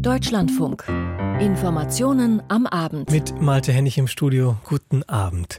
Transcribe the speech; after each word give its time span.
Deutschlandfunk. 0.00 0.84
Informationen 1.40 2.42
am 2.48 2.66
Abend. 2.66 3.10
Mit 3.10 3.40
Malte 3.40 3.72
Hennig 3.72 3.98
im 3.98 4.08
Studio. 4.08 4.56
Guten 4.64 5.02
Abend. 5.04 5.58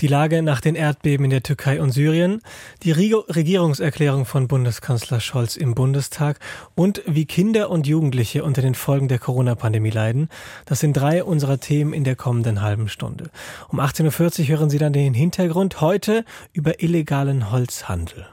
Die 0.00 0.08
Lage 0.08 0.42
nach 0.42 0.60
den 0.60 0.74
Erdbeben 0.74 1.24
in 1.24 1.30
der 1.30 1.42
Türkei 1.42 1.80
und 1.80 1.92
Syrien, 1.92 2.42
die 2.82 2.92
Regierungserklärung 2.92 4.24
von 4.24 4.48
Bundeskanzler 4.48 5.20
Scholz 5.20 5.56
im 5.56 5.74
Bundestag 5.74 6.38
und 6.74 7.02
wie 7.06 7.26
Kinder 7.26 7.70
und 7.70 7.86
Jugendliche 7.86 8.44
unter 8.44 8.60
den 8.60 8.74
Folgen 8.74 9.08
der 9.08 9.18
Corona-Pandemie 9.18 9.90
leiden, 9.90 10.28
das 10.64 10.80
sind 10.80 10.94
drei 10.94 11.22
unserer 11.22 11.60
Themen 11.60 11.92
in 11.92 12.04
der 12.04 12.16
kommenden 12.16 12.62
halben 12.62 12.88
Stunde. 12.88 13.30
Um 13.68 13.80
18.40 13.80 14.40
Uhr 14.40 14.46
hören 14.48 14.70
Sie 14.70 14.78
dann 14.78 14.92
den 14.92 15.14
Hintergrund 15.14 15.80
heute 15.80 16.24
über 16.52 16.82
illegalen 16.82 17.50
Holzhandel. 17.50 18.26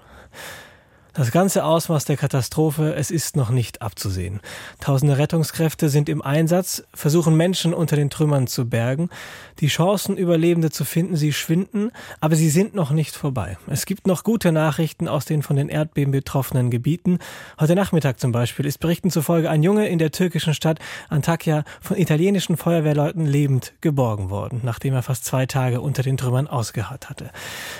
Das 1.15 1.29
ganze 1.29 1.63
Ausmaß 1.63 2.05
der 2.05 2.17
Katastrophe, 2.17 2.95
es 2.95 3.11
ist 3.11 3.35
noch 3.35 3.51
nicht 3.51 3.83
abzusehen. 3.83 4.39
Tausende 4.79 5.19
Rettungskräfte 5.19 5.89
sind 5.89 6.09
im 6.09 6.23
Einsatz, 6.23 6.83
versuchen 6.91 7.37
Menschen 7.37 7.75
unter 7.75 7.95
den 7.95 8.09
Trümmern 8.09 8.47
zu 8.47 8.67
bergen. 8.67 9.11
Die 9.59 9.67
Chancen, 9.67 10.17
Überlebende 10.17 10.71
zu 10.71 10.85
finden, 10.85 11.15
sie 11.15 11.31
schwinden, 11.31 11.91
aber 12.19 12.35
sie 12.35 12.49
sind 12.49 12.73
noch 12.73 12.89
nicht 12.89 13.15
vorbei. 13.15 13.59
Es 13.67 13.85
gibt 13.85 14.07
noch 14.07 14.23
gute 14.23 14.51
Nachrichten 14.51 15.07
aus 15.07 15.25
den 15.25 15.43
von 15.43 15.55
den 15.55 15.69
Erdbeben 15.69 16.11
betroffenen 16.11 16.71
Gebieten. 16.71 17.19
Heute 17.59 17.75
Nachmittag 17.75 18.19
zum 18.19 18.31
Beispiel 18.31 18.65
ist 18.65 18.79
Berichten 18.79 19.11
zufolge 19.11 19.51
ein 19.51 19.61
Junge 19.61 19.87
in 19.89 19.99
der 19.99 20.09
türkischen 20.09 20.55
Stadt 20.55 20.79
Antakya 21.09 21.63
von 21.79 21.95
italienischen 21.95 22.57
Feuerwehrleuten 22.57 23.27
lebend 23.27 23.73
geborgen 23.81 24.31
worden, 24.31 24.61
nachdem 24.63 24.95
er 24.95 25.03
fast 25.03 25.25
zwei 25.25 25.45
Tage 25.45 25.79
unter 25.79 26.01
den 26.01 26.17
Trümmern 26.17 26.47
ausgeharrt 26.47 27.11
hatte. 27.11 27.29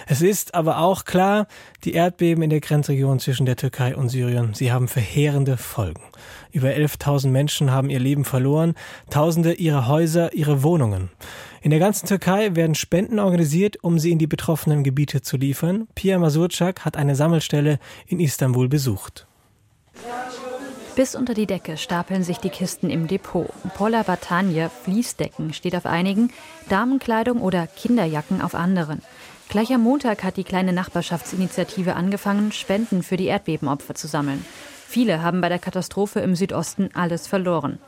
Es 0.05 0.21
ist 0.21 0.53
aber 0.53 0.77
auch 0.77 1.05
klar, 1.05 1.47
die 1.83 1.93
Erdbeben 1.93 2.43
in 2.43 2.49
der 2.49 2.61
Grenzregion 2.61 3.19
zwischen 3.19 3.45
der 3.45 3.55
Türkei 3.55 3.95
und 3.95 4.09
Syrien, 4.09 4.53
sie 4.53 4.71
haben 4.71 4.87
verheerende 4.87 5.57
Folgen. 5.57 6.01
Über 6.51 6.69
11.000 6.69 7.27
Menschen 7.27 7.71
haben 7.71 7.89
ihr 7.89 7.99
Leben 7.99 8.25
verloren, 8.25 8.75
Tausende 9.09 9.53
ihre 9.53 9.87
Häuser, 9.87 10.33
ihre 10.33 10.63
Wohnungen. 10.63 11.09
In 11.61 11.71
der 11.71 11.79
ganzen 11.79 12.07
Türkei 12.07 12.55
werden 12.55 12.75
Spenden 12.75 13.19
organisiert, 13.19 13.83
um 13.83 13.99
sie 13.99 14.11
in 14.11 14.19
die 14.19 14.27
betroffenen 14.27 14.83
Gebiete 14.83 15.21
zu 15.21 15.37
liefern. 15.37 15.87
Pia 15.95 16.19
Masurczak 16.19 16.85
hat 16.85 16.97
eine 16.97 17.15
Sammelstelle 17.15 17.79
in 18.07 18.19
Istanbul 18.19 18.67
besucht. 18.67 19.27
Bis 20.95 21.15
unter 21.15 21.33
die 21.33 21.47
Decke 21.47 21.77
stapeln 21.77 22.23
sich 22.23 22.37
die 22.37 22.49
Kisten 22.49 22.91
im 22.91 23.07
Depot. 23.07 23.49
Pola 23.75 24.03
Batanje, 24.03 24.69
Fließdecken 24.83 25.53
steht 25.53 25.75
auf 25.75 25.87
einigen, 25.87 26.31
Damenkleidung 26.69 27.41
oder 27.41 27.65
Kinderjacken 27.65 28.41
auf 28.41 28.53
anderen. 28.53 29.01
Gleich 29.49 29.71
am 29.73 29.81
Montag 29.81 30.23
hat 30.23 30.37
die 30.37 30.43
kleine 30.43 30.73
Nachbarschaftsinitiative 30.73 31.95
angefangen, 31.95 32.51
Spenden 32.51 33.03
für 33.03 33.17
die 33.17 33.27
Erdbebenopfer 33.27 33.93
zu 33.93 34.07
sammeln. 34.07 34.43
Viele 34.87 35.21
haben 35.21 35.41
bei 35.41 35.49
der 35.49 35.59
Katastrophe 35.59 36.19
im 36.21 36.35
Südosten 36.35 36.89
alles 36.93 37.27
verloren. 37.27 37.79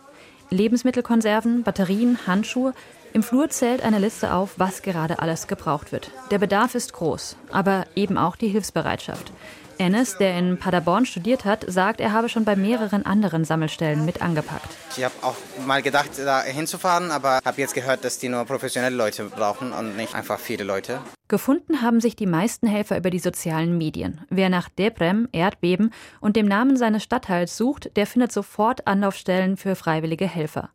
Lebensmittelkonserven, 0.50 1.64
Batterien, 1.64 2.20
Handschuhe. 2.28 2.74
Im 3.14 3.24
Flur 3.24 3.50
zählt 3.50 3.82
eine 3.82 4.00
Liste 4.00 4.34
auf, 4.34 4.56
was 4.58 4.82
gerade 4.82 5.20
alles 5.20 5.48
gebraucht 5.48 5.92
wird. 5.92 6.12
Der 6.32 6.40
Bedarf 6.40 6.76
ist 6.76 6.94
groß, 6.94 7.38
aber 7.52 7.86
eben 7.96 8.18
auch 8.18 8.36
die 8.36 8.50
Hilfsbereitschaft. 8.50 9.32
Ennis, 9.78 10.18
der 10.18 10.38
in 10.38 10.58
Paderborn 10.58 11.06
studiert 11.06 11.46
hat, 11.46 11.66
sagt, 11.68 12.00
er 12.00 12.14
habe 12.14 12.30
schon 12.30 12.46
bei 12.46 12.56
mehreren 12.56 13.06
anderen 13.06 13.44
Sammelstellen 13.44 14.06
mit 14.06 14.22
angepackt. 14.22 14.70
Ich 14.96 15.04
habe 15.04 15.16
auch 15.22 15.36
mal 15.66 15.82
gedacht, 15.82 16.12
da 16.18 16.42
hinzufahren, 16.42 17.12
aber 17.12 17.40
habe 17.44 17.62
jetzt 17.62 17.74
gehört, 17.74 18.06
dass 18.06 18.18
die 18.18 18.30
nur 18.30 18.46
professionelle 18.46 18.96
Leute 18.96 19.26
brauchen 19.26 19.74
und 19.74 19.98
nicht 19.98 20.16
einfach 20.16 20.40
viele 20.40 20.64
Leute. 20.64 21.00
Gefunden 21.28 21.82
haben 21.82 22.02
sich 22.02 22.16
die 22.16 22.28
meisten 22.28 22.68
Helfer 22.68 22.98
über 22.98 23.10
die 23.10 23.18
sozialen 23.18 23.80
Medien. 23.80 24.22
Wer 24.30 24.50
nach 24.50 24.70
Deprem, 24.70 25.28
Erdbeben 25.32 25.90
und 26.22 26.36
dem 26.36 26.46
Namen 26.46 26.78
seines 26.78 27.02
Stadtteils 27.02 27.58
sucht, 27.58 27.96
der 27.96 28.06
findet 28.06 28.32
sofort 28.32 28.86
Anlaufstellen 28.86 29.58
für 29.58 29.76
freiwillige 29.76 30.28
Helfer. 30.28 30.70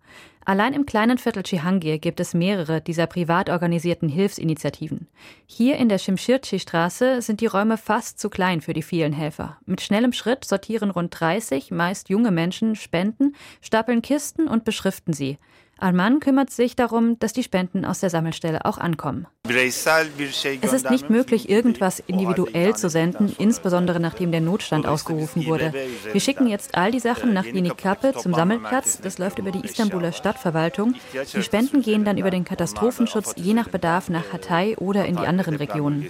Allein 0.45 0.73
im 0.73 0.87
kleinen 0.87 1.19
Viertel 1.19 1.45
Cihangir 1.45 1.99
gibt 1.99 2.19
es 2.19 2.35
mehrere 2.35 2.81
dieser 2.81 3.07
privat 3.07 3.49
organisierten 3.49 4.09
Hilfsinitiativen. 4.09 5.07
Hier 5.47 5.77
in 5.77 5.89
der 5.89 5.99
Shimshirchi-Straße 5.99 7.23
sind 7.23 7.41
die 7.41 7.47
Räume 7.47 7.77
fast 7.77 8.19
zu 8.19 8.29
klein 8.29 8.61
für 8.61 8.73
die 8.73 8.83
vielen 8.83 9.13
Helfer. 9.13 9.59
Mit 9.67 9.81
schnellem 9.81 10.13
Schritt 10.13 10.45
sortieren 10.45 10.91
rund 10.91 11.15
30, 11.21 11.71
meist 11.71 12.09
junge 12.09 12.33
Menschen 12.33 12.75
Spenden, 12.75 13.37
stapeln 13.61 14.03
Kisten 14.03 14.49
und 14.49 14.65
beschriften 14.65 15.13
sie. 15.13 15.39
Arman 15.81 16.21
kümmert 16.21 16.51
sich 16.51 16.77
darum, 16.77 17.19
dass 17.19 17.33
die 17.33 17.43
Spenden 17.43 17.85
aus 17.85 18.01
der 18.01 18.11
Sammelstelle 18.11 18.65
auch 18.65 18.79
ankommen. 18.79 19.27
Es 19.49 20.73
ist 20.73 20.91
nicht 20.91 21.11
möglich, 21.11 21.49
irgendwas 21.49 22.01
individuell 22.01 22.77
zu 22.77 22.89
senden, 22.89 23.35
insbesondere 23.39 23.99
nachdem 23.99 24.31
der 24.31 24.41
Notstand 24.41 24.87
ausgerufen 24.87 25.47
wurde. 25.47 25.73
Wir 26.13 26.21
schicken 26.21 26.47
jetzt 26.47 26.75
all 26.75 26.93
die 26.93 27.01
Sachen 27.01 27.33
nach 27.33 27.45
Yenikape 27.45 28.15
zum 28.15 28.35
Sammelplatz. 28.35 29.01
Das 29.01 29.19
läuft 29.19 29.39
über 29.39 29.51
die 29.51 29.65
Istanbuler 29.65 30.13
Stadtverwaltung. 30.13 30.95
Die 31.35 31.43
Spenden 31.43 31.83
gehen 31.83 32.05
dann 32.05 32.19
über 32.19 32.31
den 32.31 32.45
Katastrophenschutz 32.45 33.35
je 33.37 33.55
nach 33.55 33.69
Bedarf 33.69 34.09
nach 34.09 34.33
Hatay 34.33 34.77
oder 34.77 35.07
in 35.07 35.17
die 35.17 35.27
anderen 35.27 35.57
Regionen. 35.57 36.07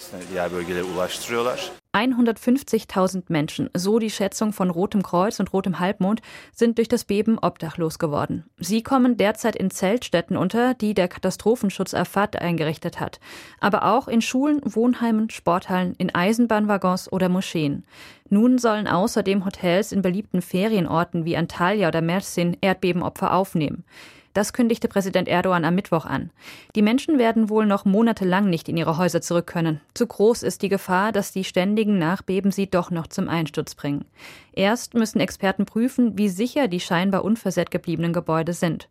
150.000 1.92 3.24
Menschen, 3.28 3.68
so 3.74 3.98
die 3.98 4.10
Schätzung 4.10 4.52
von 4.52 4.70
Rotem 4.70 5.02
Kreuz 5.02 5.40
und 5.40 5.52
Rotem 5.52 5.80
Halbmond, 5.80 6.22
sind 6.54 6.78
durch 6.78 6.88
das 6.88 7.04
Beben 7.04 7.38
obdachlos 7.38 7.98
geworden. 7.98 8.44
Sie 8.58 8.82
kommen 8.82 9.16
derzeit 9.16 9.56
in 9.56 9.70
Zeltstätten 9.70 10.36
unter, 10.36 10.74
die 10.74 10.94
der 10.94 11.08
Katastrophenschutz 11.08 11.92
Afad 11.94 12.36
eingerichtet 12.36 13.00
hat, 13.00 13.18
aber 13.58 13.84
auch 13.86 14.06
in 14.06 14.22
Schulen, 14.22 14.60
Wohnheimen, 14.64 15.30
Sporthallen, 15.30 15.94
in 15.98 16.14
Eisenbahnwaggons 16.14 17.10
oder 17.12 17.28
Moscheen. 17.28 17.84
Nun 18.28 18.58
sollen 18.58 18.86
außerdem 18.86 19.44
Hotels 19.44 19.90
in 19.90 20.02
beliebten 20.02 20.42
Ferienorten 20.42 21.24
wie 21.24 21.36
Antalya 21.36 21.88
oder 21.88 22.02
Mersin 22.02 22.56
Erdbebenopfer 22.60 23.34
aufnehmen. 23.34 23.84
Das 24.32 24.52
kündigte 24.52 24.86
Präsident 24.86 25.26
Erdogan 25.26 25.64
am 25.64 25.74
Mittwoch 25.74 26.04
an. 26.04 26.30
Die 26.76 26.82
Menschen 26.82 27.18
werden 27.18 27.48
wohl 27.48 27.66
noch 27.66 27.84
monatelang 27.84 28.48
nicht 28.48 28.68
in 28.68 28.76
ihre 28.76 28.96
Häuser 28.96 29.20
zurück 29.20 29.48
können. 29.48 29.80
Zu 29.92 30.06
groß 30.06 30.44
ist 30.44 30.62
die 30.62 30.68
Gefahr, 30.68 31.10
dass 31.10 31.32
die 31.32 31.42
ständigen 31.42 31.98
Nachbeben 31.98 32.52
sie 32.52 32.68
doch 32.68 32.90
noch 32.92 33.08
zum 33.08 33.28
Einsturz 33.28 33.74
bringen. 33.74 34.04
Erst 34.52 34.94
müssen 34.94 35.20
Experten 35.20 35.66
prüfen, 35.66 36.16
wie 36.16 36.28
sicher 36.28 36.68
die 36.68 36.80
scheinbar 36.80 37.24
unversehrt 37.24 37.72
gebliebenen 37.72 38.12
Gebäude 38.12 38.52
sind. 38.52 38.88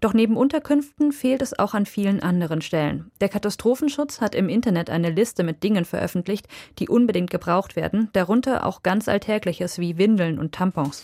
Doch 0.00 0.14
neben 0.14 0.36
Unterkünften 0.36 1.12
fehlt 1.12 1.42
es 1.42 1.58
auch 1.58 1.74
an 1.74 1.84
vielen 1.84 2.22
anderen 2.22 2.62
Stellen. 2.62 3.10
Der 3.20 3.28
Katastrophenschutz 3.28 4.20
hat 4.20 4.34
im 4.34 4.48
Internet 4.48 4.88
eine 4.88 5.10
Liste 5.10 5.44
mit 5.44 5.62
Dingen 5.62 5.84
veröffentlicht, 5.84 6.48
die 6.78 6.88
unbedingt 6.88 7.30
gebraucht 7.30 7.76
werden, 7.76 8.08
darunter 8.14 8.66
auch 8.66 8.82
ganz 8.82 9.08
Alltägliches 9.08 9.78
wie 9.78 9.98
Windeln 9.98 10.38
und 10.38 10.52
Tampons. 10.52 11.02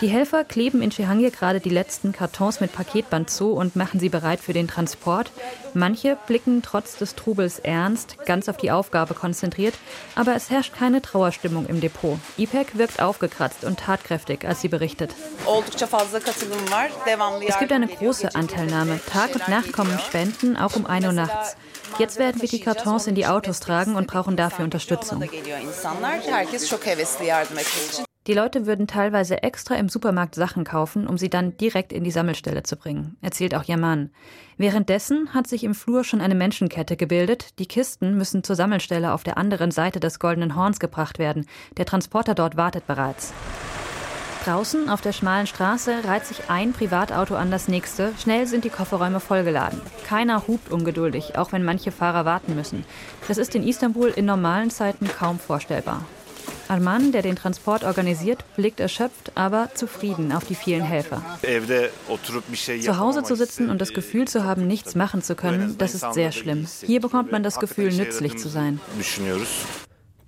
Die 0.00 0.06
Helfer 0.06 0.44
kleben 0.44 0.80
in 0.80 0.90
Chihangir 0.90 1.32
gerade 1.32 1.58
die 1.58 1.70
letzten 1.70 2.12
Kartons 2.12 2.60
mit 2.60 2.72
Paketband 2.72 3.28
zu 3.28 3.52
und 3.52 3.74
machen 3.74 3.98
sie 3.98 4.08
bereit 4.08 4.38
für 4.38 4.52
den 4.52 4.68
Transport. 4.68 5.32
Manche 5.74 6.16
blicken 6.28 6.62
trotz 6.62 6.96
des 6.96 7.16
Trubels 7.16 7.58
ernst, 7.58 8.16
ganz 8.24 8.48
auf 8.48 8.56
die 8.56 8.70
Aufgabe 8.70 9.14
konzentriert, 9.14 9.74
aber 10.14 10.36
es 10.36 10.50
herrscht 10.50 10.72
keine 10.72 11.02
Trauerstimmung 11.02 11.66
im 11.66 11.80
Depot. 11.80 12.16
IPEC 12.36 12.78
wirkt 12.78 13.02
aufgekratzt 13.02 13.64
und 13.64 13.80
tatkräftig, 13.80 14.46
als 14.46 14.60
sie 14.60 14.68
berichtet. 14.68 15.14
Es 17.46 17.58
gibt 17.58 17.72
eine 17.72 17.88
große 17.88 18.34
Anteilnahme. 18.36 19.00
Tag 19.10 19.34
und 19.34 19.48
Nacht 19.48 19.72
kommen 19.72 19.98
Spenden, 19.98 20.56
auch 20.56 20.76
um 20.76 20.86
1 20.86 21.06
Uhr 21.06 21.12
nachts. 21.12 21.56
Jetzt 21.98 22.18
werden 22.20 22.40
wir 22.40 22.48
die 22.48 22.60
Kartons 22.60 23.08
in 23.08 23.16
die 23.16 23.26
Autos 23.26 23.58
tragen 23.58 23.96
und 23.96 24.06
brauchen 24.06 24.36
dafür 24.36 24.64
Unterstützung. 24.64 25.24
Die 28.28 28.34
Leute 28.34 28.66
würden 28.66 28.86
teilweise 28.86 29.42
extra 29.42 29.76
im 29.76 29.88
Supermarkt 29.88 30.34
Sachen 30.34 30.64
kaufen, 30.64 31.06
um 31.06 31.16
sie 31.16 31.30
dann 31.30 31.56
direkt 31.56 31.94
in 31.94 32.04
die 32.04 32.10
Sammelstelle 32.10 32.62
zu 32.62 32.76
bringen, 32.76 33.16
erzählt 33.22 33.54
auch 33.54 33.64
Yaman. 33.64 34.10
Währenddessen 34.58 35.32
hat 35.32 35.46
sich 35.46 35.64
im 35.64 35.74
Flur 35.74 36.04
schon 36.04 36.20
eine 36.20 36.34
Menschenkette 36.34 36.98
gebildet. 36.98 37.58
Die 37.58 37.64
Kisten 37.64 38.18
müssen 38.18 38.44
zur 38.44 38.54
Sammelstelle 38.54 39.14
auf 39.14 39.24
der 39.24 39.38
anderen 39.38 39.70
Seite 39.70 39.98
des 39.98 40.18
Goldenen 40.18 40.56
Horns 40.56 40.78
gebracht 40.78 41.18
werden. 41.18 41.46
Der 41.78 41.86
Transporter 41.86 42.34
dort 42.34 42.58
wartet 42.58 42.86
bereits. 42.86 43.32
Draußen 44.44 44.90
auf 44.90 45.00
der 45.00 45.12
schmalen 45.12 45.46
Straße 45.46 46.04
reiht 46.04 46.26
sich 46.26 46.50
ein 46.50 46.74
Privatauto 46.74 47.34
an 47.34 47.50
das 47.50 47.66
nächste. 47.66 48.12
Schnell 48.18 48.46
sind 48.46 48.66
die 48.66 48.70
Kofferräume 48.70 49.20
vollgeladen. 49.20 49.80
Keiner 50.06 50.46
hupt 50.46 50.70
ungeduldig, 50.70 51.38
auch 51.38 51.52
wenn 51.52 51.64
manche 51.64 51.92
Fahrer 51.92 52.26
warten 52.26 52.54
müssen. 52.54 52.84
Das 53.26 53.38
ist 53.38 53.54
in 53.54 53.66
Istanbul 53.66 54.08
in 54.08 54.26
normalen 54.26 54.68
Zeiten 54.68 55.08
kaum 55.08 55.38
vorstellbar. 55.38 56.04
Arman, 56.68 57.12
der 57.12 57.22
den 57.22 57.36
Transport 57.36 57.84
organisiert, 57.84 58.44
blickt 58.56 58.80
erschöpft, 58.80 59.32
aber 59.34 59.70
zufrieden 59.74 60.32
auf 60.32 60.44
die 60.44 60.54
vielen 60.54 60.82
Helfer. 60.82 61.22
Zu 62.82 62.98
Hause 62.98 63.22
zu 63.22 63.36
sitzen 63.36 63.70
und 63.70 63.80
das 63.80 63.92
Gefühl 63.92 64.28
zu 64.28 64.44
haben, 64.44 64.66
nichts 64.66 64.94
machen 64.94 65.22
zu 65.22 65.34
können, 65.34 65.76
das 65.78 65.94
ist 65.94 66.12
sehr 66.14 66.32
schlimm. 66.32 66.66
Hier 66.84 67.00
bekommt 67.00 67.32
man 67.32 67.42
das 67.42 67.58
Gefühl, 67.58 67.92
nützlich 67.92 68.36
zu 68.36 68.48
sein. 68.48 68.80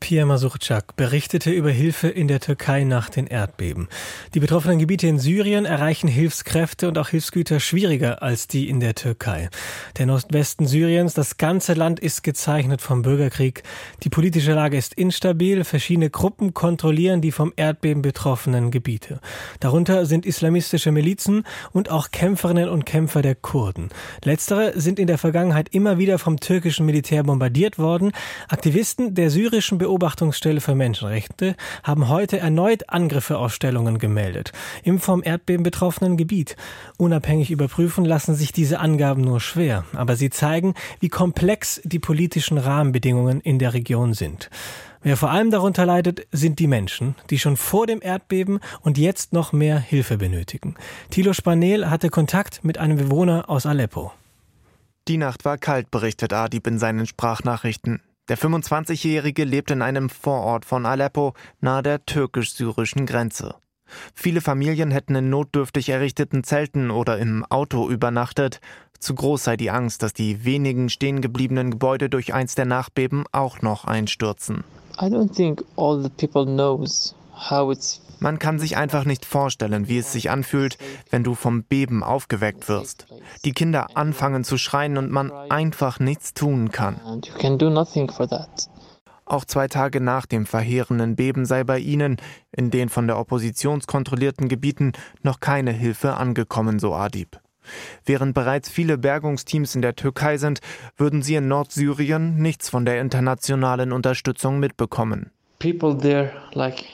Pia 0.01 0.25
Masurczak 0.25 0.97
berichtete 0.97 1.51
über 1.51 1.71
Hilfe 1.71 2.09
in 2.09 2.27
der 2.27 2.41
Türkei 2.41 2.85
nach 2.85 3.11
den 3.11 3.27
Erdbeben. 3.27 3.89
Die 4.35 4.41
betroffenen 4.41 4.79
Gebiete 4.79 5.07
in 5.07 5.19
Syrien 5.19 5.67
erreichen 5.67 6.09
Hilfskräfte 6.09 6.89
und 6.89 6.99
auch 6.99 7.11
Hilfsgüter 7.11 7.61
schwieriger 7.61 8.23
als 8.23 8.49
die 8.49 8.69
in 8.69 8.81
der 8.81 8.95
Türkei. 8.95 9.51
Der 9.99 10.07
Nordwesten 10.07 10.67
Syriens, 10.67 11.15
das 11.15 11.37
ganze 11.37 11.75
Land 11.75 12.01
ist 12.01 12.23
gezeichnet 12.23 12.81
vom 12.81 13.03
Bürgerkrieg. 13.03 13.63
Die 14.03 14.09
politische 14.09 14.55
Lage 14.55 14.79
ist 14.79 14.95
instabil. 14.95 15.65
Verschiedene 15.65 16.11
Gruppen 16.11 16.55
kontrollieren 16.55 17.21
die 17.21 17.31
vom 17.31 17.53
Erdbeben 17.55 18.03
betroffenen 18.03 18.71
Gebiete. 18.71 19.21
Darunter 19.61 20.07
sind 20.07 20.25
islamistische 20.25 20.93
Milizen 20.93 21.45
und 21.73 21.91
auch 21.91 22.11
Kämpferinnen 22.11 22.71
und 22.71 22.87
Kämpfer 22.87 23.21
der 23.21 23.35
Kurden. 23.35 23.91
Letztere 24.25 24.73
sind 24.81 24.99
in 24.99 25.07
der 25.07 25.19
Vergangenheit 25.19 25.69
immer 25.75 25.99
wieder 25.99 26.19
vom 26.19 26.41
türkischen 26.41 26.87
Militär 26.87 27.23
bombardiert 27.23 27.79
worden. 27.79 28.13
Aktivisten 28.49 29.15
der 29.15 29.31
syrischen 29.31 29.79
Beobachtungsstelle 29.91 30.61
für 30.61 30.77
Menschenrechte 30.77 31.57
haben 31.83 32.09
heute 32.09 32.39
erneut 32.39 32.91
Angriffe 32.91 33.39
auf 33.39 33.53
Stellungen 33.53 33.99
gemeldet. 33.99 34.53
Im 34.85 35.01
vom 35.01 35.21
Erdbeben 35.21 35.65
betroffenen 35.65 36.17
Gebiet. 36.17 36.55
Unabhängig 36.97 37.51
überprüfen 37.51 38.05
lassen 38.05 38.37
sich 38.37 38.53
diese 38.53 38.79
Angaben 38.79 39.23
nur 39.23 39.41
schwer, 39.41 39.85
aber 39.93 40.15
sie 40.15 40.31
zeigen, 40.31 40.75
wie 41.01 41.09
komplex 41.09 41.81
die 41.83 41.99
politischen 41.99 42.57
Rahmenbedingungen 42.57 43.41
in 43.41 43.59
der 43.59 43.75
Region 43.75 44.15
sind. 44.15 44.49
Wer 45.03 45.17
vor 45.17 45.33
allem 45.33 45.51
darunter 45.51 45.87
leidet, 45.87 46.25
sind 46.31 46.61
die 46.61 46.69
Menschen, 46.69 47.17
die 47.31 47.41
schon 47.41 47.57
vor 47.57 47.89
dem 47.89 48.01
Erdbeben 48.01 48.61
und 48.83 48.97
jetzt 48.97 49.33
noch 49.33 49.53
mehr 49.53 49.81
Hilfe 49.81 50.19
benötigen. 50.19 50.77
Thilo 51.11 51.33
Spanel 51.33 51.91
hatte 51.91 52.11
Kontakt 52.11 52.63
mit 52.63 52.79
einem 52.79 52.97
Bewohner 52.97 53.51
aus 53.51 53.67
Aleppo. 53.67 54.13
Die 55.09 55.17
Nacht 55.17 55.45
war 55.45 55.59
kalt, 55.59 55.91
berichtet 55.91 56.33
Adib 56.33 56.69
in 56.69 56.79
seinen 56.79 57.09
Sprachnachrichten. 57.09 58.01
Der 58.31 58.39
25-Jährige 58.39 59.43
lebt 59.43 59.73
in 59.73 59.83
einem 59.83 60.09
Vorort 60.09 60.65
von 60.65 60.87
Aleppo 60.87 61.35
nahe 61.61 61.83
der 61.83 62.07
türkisch-syrischen 62.07 63.05
Grenze. 63.05 63.57
Viele 64.15 64.41
Familien 64.41 64.93
hätten 64.93 65.17
in 65.17 65.31
notdürftig 65.31 65.89
errichteten 65.89 66.45
Zelten 66.45 66.93
oder 66.93 67.19
im 67.19 67.45
Auto 67.47 67.91
übernachtet. 67.91 68.61
Zu 69.01 69.17
groß 69.17 69.43
sei 69.43 69.57
die 69.57 69.73
Angst, 69.73 70.05
dass 70.05 70.13
die 70.13 70.45
wenigen 70.45 70.91
stehen 70.91 71.23
gebliebenen 71.23 71.73
Gebäude 71.73 72.09
durch 72.09 72.33
eins 72.33 72.55
der 72.55 72.67
Nachbeben 72.67 73.25
auch 73.33 73.63
noch 73.63 73.85
einstürzen. 73.85 74.63
I 75.03 75.07
don't 75.07 75.35
think 75.35 75.65
all 75.77 76.01
the 76.01 76.09
people 76.09 76.47
knows 76.47 77.17
man 78.21 78.39
kann 78.39 78.59
sich 78.59 78.77
einfach 78.77 79.05
nicht 79.05 79.25
vorstellen, 79.25 79.89
wie 79.89 79.99
es 79.99 80.13
sich 80.13 80.31
anfühlt, 80.31 80.77
wenn 81.11 81.25
du 81.25 81.35
vom 81.35 81.65
Beben 81.65 82.03
aufgeweckt 82.03 82.69
wirst. 82.69 83.07
Die 83.45 83.53
Kinder 83.53 83.97
anfangen 83.97 84.45
zu 84.45 84.59
schreien 84.59 84.99
und 84.99 85.11
man 85.11 85.33
einfach 85.33 85.99
nichts 86.01 86.35
tun 86.35 86.71
kann. 86.71 87.01
Auch 89.25 89.45
zwei 89.45 89.69
Tage 89.69 90.01
nach 90.01 90.27
dem 90.27 90.45
verheerenden 90.45 91.17
Beben 91.17 91.47
sei 91.47 91.65
bei 91.65 91.79
ihnen, 91.79 92.17
in 92.51 92.71
den 92.71 92.89
von 92.89 93.07
der 93.07 93.19
Opposition 93.19 93.81
kontrollierten 93.81 94.49
Gebieten, 94.49 94.93
noch 95.23 95.41
keine 95.41 95.73
Hilfe 95.73 96.15
angekommen, 96.15 96.79
so 96.79 96.95
Adib. 96.95 97.41
Während 98.05 98.35
bereits 98.35 98.69
viele 98.69 98.99
Bergungsteams 98.99 99.75
in 99.77 99.83
der 99.83 99.95
Türkei 99.95 100.37
sind, 100.37 100.61
würden 100.97 101.23
sie 101.23 101.37
in 101.37 101.49
Nordsyrien 101.49 102.37
nichts 102.37 102.69
von 102.69 102.85
der 102.85 103.01
internationalen 103.01 103.93
Unterstützung 103.93 104.59
mitbekommen. 104.59 105.31
People 105.61 105.97
there, 105.97 106.33
like, 106.53 106.85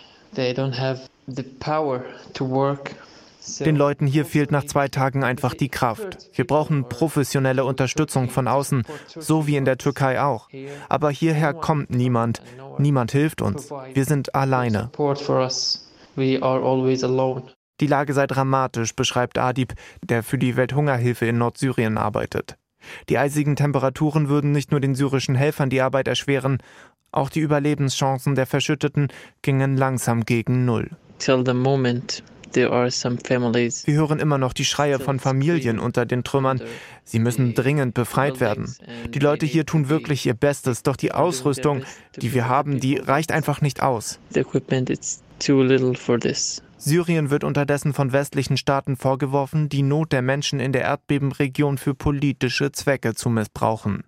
den 3.64 3.76
Leuten 3.76 4.06
hier 4.06 4.24
fehlt 4.24 4.50
nach 4.50 4.64
zwei 4.64 4.88
Tagen 4.88 5.24
einfach 5.24 5.54
die 5.54 5.68
Kraft. 5.68 6.18
Wir 6.34 6.46
brauchen 6.46 6.88
professionelle 6.88 7.64
Unterstützung 7.64 8.28
von 8.28 8.48
außen, 8.48 8.82
so 9.06 9.46
wie 9.46 9.56
in 9.56 9.64
der 9.64 9.78
Türkei 9.78 10.20
auch. 10.20 10.48
Aber 10.88 11.10
hierher 11.10 11.54
kommt 11.54 11.90
niemand. 11.90 12.42
Niemand 12.78 13.12
hilft 13.12 13.42
uns. 13.42 13.70
Wir 13.94 14.04
sind 14.04 14.34
alleine. 14.34 14.90
Die 17.78 17.86
Lage 17.86 18.14
sei 18.14 18.26
dramatisch, 18.26 18.94
beschreibt 18.94 19.38
Adib, 19.38 19.74
der 20.02 20.22
für 20.22 20.38
die 20.38 20.56
Welthungerhilfe 20.56 21.26
in 21.26 21.38
Nordsyrien 21.38 21.98
arbeitet. 21.98 22.56
Die 23.08 23.18
eisigen 23.18 23.56
Temperaturen 23.56 24.28
würden 24.28 24.52
nicht 24.52 24.70
nur 24.70 24.80
den 24.80 24.94
syrischen 24.94 25.34
Helfern 25.34 25.70
die 25.70 25.80
Arbeit 25.80 26.08
erschweren, 26.08 26.58
auch 27.12 27.30
die 27.30 27.40
Überlebenschancen 27.40 28.34
der 28.34 28.46
Verschütteten 28.46 29.08
gingen 29.42 29.76
langsam 29.76 30.24
gegen 30.24 30.64
Null. 30.64 30.90
Wir 33.86 33.94
hören 33.94 34.18
immer 34.18 34.38
noch 34.38 34.52
die 34.52 34.64
Schreie 34.64 34.98
von 34.98 35.18
Familien 35.18 35.78
unter 35.78 36.06
den 36.06 36.24
Trümmern. 36.24 36.60
Sie 37.04 37.18
müssen 37.18 37.54
dringend 37.54 37.94
befreit 37.94 38.40
werden. 38.40 38.74
Die 39.08 39.18
Leute 39.18 39.46
hier 39.46 39.66
tun 39.66 39.88
wirklich 39.88 40.24
ihr 40.26 40.34
Bestes, 40.34 40.82
doch 40.82 40.96
die 40.96 41.12
Ausrüstung, 41.12 41.84
die 42.16 42.32
wir 42.32 42.48
haben, 42.48 42.80
die 42.80 42.96
reicht 42.96 43.30
einfach 43.32 43.60
nicht 43.60 43.82
aus. 43.82 44.18
Syrien 46.78 47.30
wird 47.30 47.44
unterdessen 47.44 47.94
von 47.94 48.12
westlichen 48.12 48.56
Staaten 48.56 48.96
vorgeworfen, 48.96 49.68
die 49.68 49.82
Not 49.82 50.12
der 50.12 50.22
Menschen 50.22 50.60
in 50.60 50.72
der 50.72 50.82
Erdbebenregion 50.82 51.78
für 51.78 51.94
politische 51.94 52.70
Zwecke 52.72 53.14
zu 53.14 53.28
missbrauchen. 53.28 54.04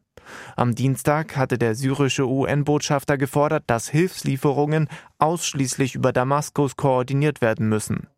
Am 0.57 0.75
Dienstag 0.75 1.37
hatte 1.37 1.59
der 1.59 1.75
syrische 1.75 2.27
UN-Botschafter 2.27 3.19
gefordert, 3.19 3.65
dass 3.67 3.89
Hilfslieferungen 3.89 4.89
ausschließlich 5.19 5.95
über 5.95 6.13
Damaskus 6.13 6.77
koordiniert 6.77 7.41
werden 7.41 7.69
müssen. 7.69 8.09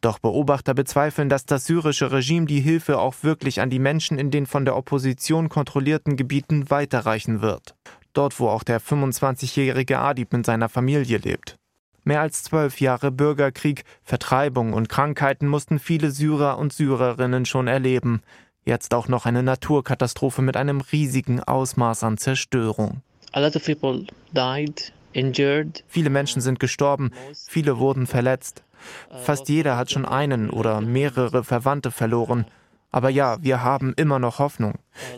Doch 0.00 0.18
Beobachter 0.18 0.74
bezweifeln, 0.74 1.28
dass 1.28 1.46
das 1.46 1.64
syrische 1.64 2.12
Regime 2.12 2.46
die 2.46 2.60
Hilfe 2.60 2.98
auch 2.98 3.14
wirklich 3.22 3.60
an 3.60 3.70
die 3.70 3.78
Menschen 3.78 4.18
in 4.18 4.30
den 4.30 4.46
von 4.46 4.64
der 4.64 4.76
Opposition 4.76 5.48
kontrollierten 5.48 6.16
Gebieten 6.16 6.70
weiterreichen 6.70 7.40
wird. 7.40 7.74
Dort, 8.12 8.38
wo 8.38 8.48
auch 8.48 8.62
der 8.62 8.80
25-jährige 8.80 9.98
Adib 9.98 10.32
mit 10.32 10.46
seiner 10.46 10.68
Familie 10.68 11.18
lebt. 11.18 11.56
Mehr 12.04 12.20
als 12.20 12.42
zwölf 12.42 12.80
Jahre 12.80 13.10
Bürgerkrieg, 13.10 13.84
Vertreibung 14.02 14.74
und 14.74 14.90
Krankheiten 14.90 15.48
mussten 15.48 15.78
viele 15.78 16.10
Syrer 16.10 16.58
und 16.58 16.72
Syrerinnen 16.72 17.46
schon 17.46 17.66
erleben. 17.66 18.20
Jetzt 18.64 18.94
auch 18.94 19.08
noch 19.08 19.26
eine 19.26 19.42
Naturkatastrophe 19.42 20.40
mit 20.42 20.56
einem 20.56 20.80
riesigen 20.80 21.40
Ausmaß 21.40 22.02
an 22.02 22.16
Zerstörung. 22.16 23.02
Viele 25.86 26.10
Menschen 26.10 26.40
sind 26.40 26.60
gestorben, 26.60 27.12
viele 27.46 27.78
wurden 27.78 28.06
verletzt. 28.06 28.62
Fast 29.22 29.48
jeder 29.48 29.76
hat 29.76 29.90
schon 29.90 30.04
einen 30.04 30.50
oder 30.50 30.80
mehrere 30.80 31.44
Verwandte 31.44 31.90
verloren. 31.90 32.46
Aber 32.90 33.10
ja, 33.10 33.38
wir 33.42 33.62
haben 33.62 33.92
immer 33.96 34.18
noch 34.18 34.38
Hoffnung. 34.38 34.74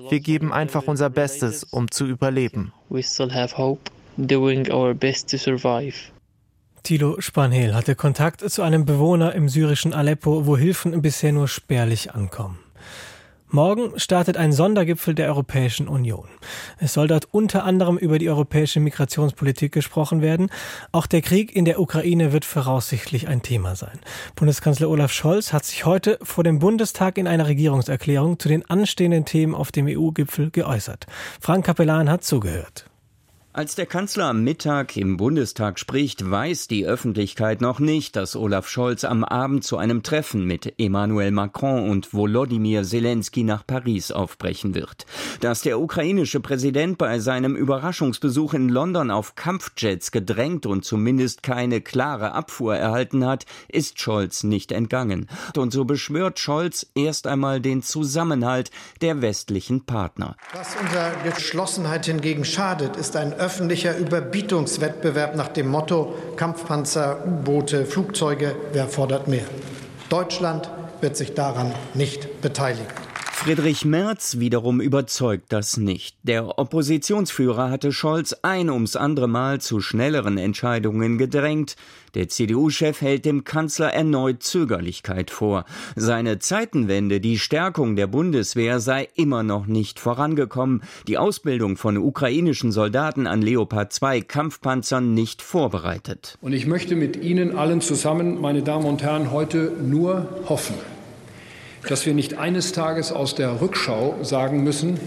Wir 0.08 0.20
geben 0.20 0.52
einfach 0.52 0.84
unser 0.86 1.10
Bestes, 1.10 1.62
um 1.64 1.90
zu 1.90 2.06
überleben. 2.06 2.72
Tilo 6.82 7.20
Spanhel 7.20 7.74
hatte 7.74 7.94
Kontakt 7.96 8.48
zu 8.48 8.62
einem 8.62 8.86
Bewohner 8.86 9.34
im 9.34 9.48
syrischen 9.48 9.92
Aleppo, 9.92 10.46
wo 10.46 10.56
Hilfen 10.56 11.02
bisher 11.02 11.32
nur 11.32 11.48
spärlich 11.48 12.14
ankommen. 12.14 12.58
Morgen 13.48 13.98
startet 13.98 14.36
ein 14.36 14.52
Sondergipfel 14.52 15.14
der 15.14 15.28
Europäischen 15.28 15.86
Union. 15.86 16.26
Es 16.78 16.94
soll 16.94 17.06
dort 17.06 17.28
unter 17.30 17.62
anderem 17.62 17.96
über 17.96 18.18
die 18.18 18.28
europäische 18.28 18.80
Migrationspolitik 18.80 19.70
gesprochen 19.70 20.20
werden. 20.20 20.50
Auch 20.90 21.06
der 21.06 21.22
Krieg 21.22 21.54
in 21.54 21.64
der 21.64 21.80
Ukraine 21.80 22.32
wird 22.32 22.44
voraussichtlich 22.44 23.28
ein 23.28 23.42
Thema 23.42 23.76
sein. 23.76 24.00
Bundeskanzler 24.34 24.90
Olaf 24.90 25.12
Scholz 25.12 25.52
hat 25.52 25.64
sich 25.64 25.86
heute 25.86 26.18
vor 26.22 26.42
dem 26.42 26.58
Bundestag 26.58 27.18
in 27.18 27.28
einer 27.28 27.46
Regierungserklärung 27.46 28.40
zu 28.40 28.48
den 28.48 28.68
anstehenden 28.68 29.24
Themen 29.24 29.54
auf 29.54 29.70
dem 29.70 29.86
EU-Gipfel 29.86 30.50
geäußert. 30.50 31.06
Frank 31.40 31.64
Kapellan 31.66 32.10
hat 32.10 32.24
zugehört. 32.24 32.90
Als 33.56 33.74
der 33.74 33.86
Kanzler 33.86 34.26
am 34.26 34.44
Mittag 34.44 34.98
im 34.98 35.16
Bundestag 35.16 35.78
spricht, 35.78 36.30
weiß 36.30 36.68
die 36.68 36.84
Öffentlichkeit 36.84 37.62
noch 37.62 37.78
nicht, 37.78 38.14
dass 38.14 38.36
Olaf 38.36 38.68
Scholz 38.68 39.02
am 39.02 39.24
Abend 39.24 39.64
zu 39.64 39.78
einem 39.78 40.02
Treffen 40.02 40.44
mit 40.44 40.74
Emmanuel 40.78 41.30
Macron 41.30 41.88
und 41.88 42.12
Volodymyr 42.12 42.82
Zelensky 42.82 43.44
nach 43.44 43.66
Paris 43.66 44.12
aufbrechen 44.12 44.74
wird. 44.74 45.06
Dass 45.40 45.62
der 45.62 45.80
ukrainische 45.80 46.40
Präsident 46.40 46.98
bei 46.98 47.18
seinem 47.18 47.56
Überraschungsbesuch 47.56 48.52
in 48.52 48.68
London 48.68 49.10
auf 49.10 49.36
Kampfjets 49.36 50.10
gedrängt 50.10 50.66
und 50.66 50.84
zumindest 50.84 51.42
keine 51.42 51.80
klare 51.80 52.32
Abfuhr 52.32 52.76
erhalten 52.76 53.24
hat, 53.24 53.46
ist 53.68 53.98
Scholz 53.98 54.42
nicht 54.42 54.70
entgangen. 54.70 55.30
Und 55.56 55.72
so 55.72 55.86
beschwört 55.86 56.38
Scholz 56.40 56.86
erst 56.94 57.26
einmal 57.26 57.62
den 57.62 57.82
Zusammenhalt 57.82 58.70
der 59.00 59.22
westlichen 59.22 59.86
Partner. 59.86 60.36
Was 60.52 60.76
unserer 60.76 61.12
Geschlossenheit 61.24 62.04
hingegen 62.04 62.44
schadet, 62.44 62.96
ist 62.96 63.16
ein 63.16 63.32
öffentlicher 63.46 63.96
Überbietungswettbewerb 63.96 65.36
nach 65.36 65.46
dem 65.46 65.68
Motto 65.68 66.16
Kampfpanzer, 66.34 67.24
U-Boote, 67.24 67.86
Flugzeuge, 67.86 68.56
wer 68.72 68.88
fordert 68.88 69.28
mehr? 69.28 69.44
Deutschland 70.08 70.68
wird 71.00 71.16
sich 71.16 71.34
daran 71.34 71.72
nicht 71.94 72.40
beteiligen. 72.40 73.05
Friedrich 73.36 73.84
Merz 73.84 74.38
wiederum 74.40 74.80
überzeugt 74.80 75.52
das 75.52 75.76
nicht. 75.76 76.16
Der 76.24 76.58
Oppositionsführer 76.58 77.70
hatte 77.70 77.92
Scholz 77.92 78.34
ein 78.42 78.70
ums 78.70 78.96
andere 78.96 79.28
Mal 79.28 79.60
zu 79.60 79.80
schnelleren 79.80 80.36
Entscheidungen 80.36 81.16
gedrängt. 81.16 81.76
Der 82.14 82.28
CDU-Chef 82.28 83.00
hält 83.00 83.24
dem 83.24 83.44
Kanzler 83.44 83.92
erneut 83.92 84.42
Zögerlichkeit 84.42 85.30
vor. 85.30 85.64
Seine 85.94 86.40
Zeitenwende, 86.40 87.20
die 87.20 87.38
Stärkung 87.38 87.94
der 87.94 88.08
Bundeswehr 88.08 88.80
sei 88.80 89.06
immer 89.14 89.44
noch 89.44 89.66
nicht 89.66 90.00
vorangekommen, 90.00 90.82
die 91.06 91.18
Ausbildung 91.18 91.76
von 91.76 91.98
ukrainischen 91.98 92.72
Soldaten 92.72 93.28
an 93.28 93.42
Leopard 93.42 93.92
2 93.92 94.22
Kampfpanzern 94.22 95.14
nicht 95.14 95.40
vorbereitet. 95.40 96.36
Und 96.40 96.52
ich 96.52 96.66
möchte 96.66 96.96
mit 96.96 97.22
Ihnen 97.22 97.56
allen 97.56 97.80
zusammen, 97.80 98.40
meine 98.40 98.62
Damen 98.62 98.86
und 98.86 99.02
Herren, 99.02 99.30
heute 99.30 99.72
nur 99.80 100.26
hoffen, 100.48 100.74
dass 101.88 102.06
wir 102.06 102.14
nicht 102.14 102.38
eines 102.38 102.72
Tages 102.72 103.12
aus 103.12 103.34
der 103.34 103.60
Rückschau 103.60 104.16
sagen 104.22 104.64
müssen, 104.64 104.98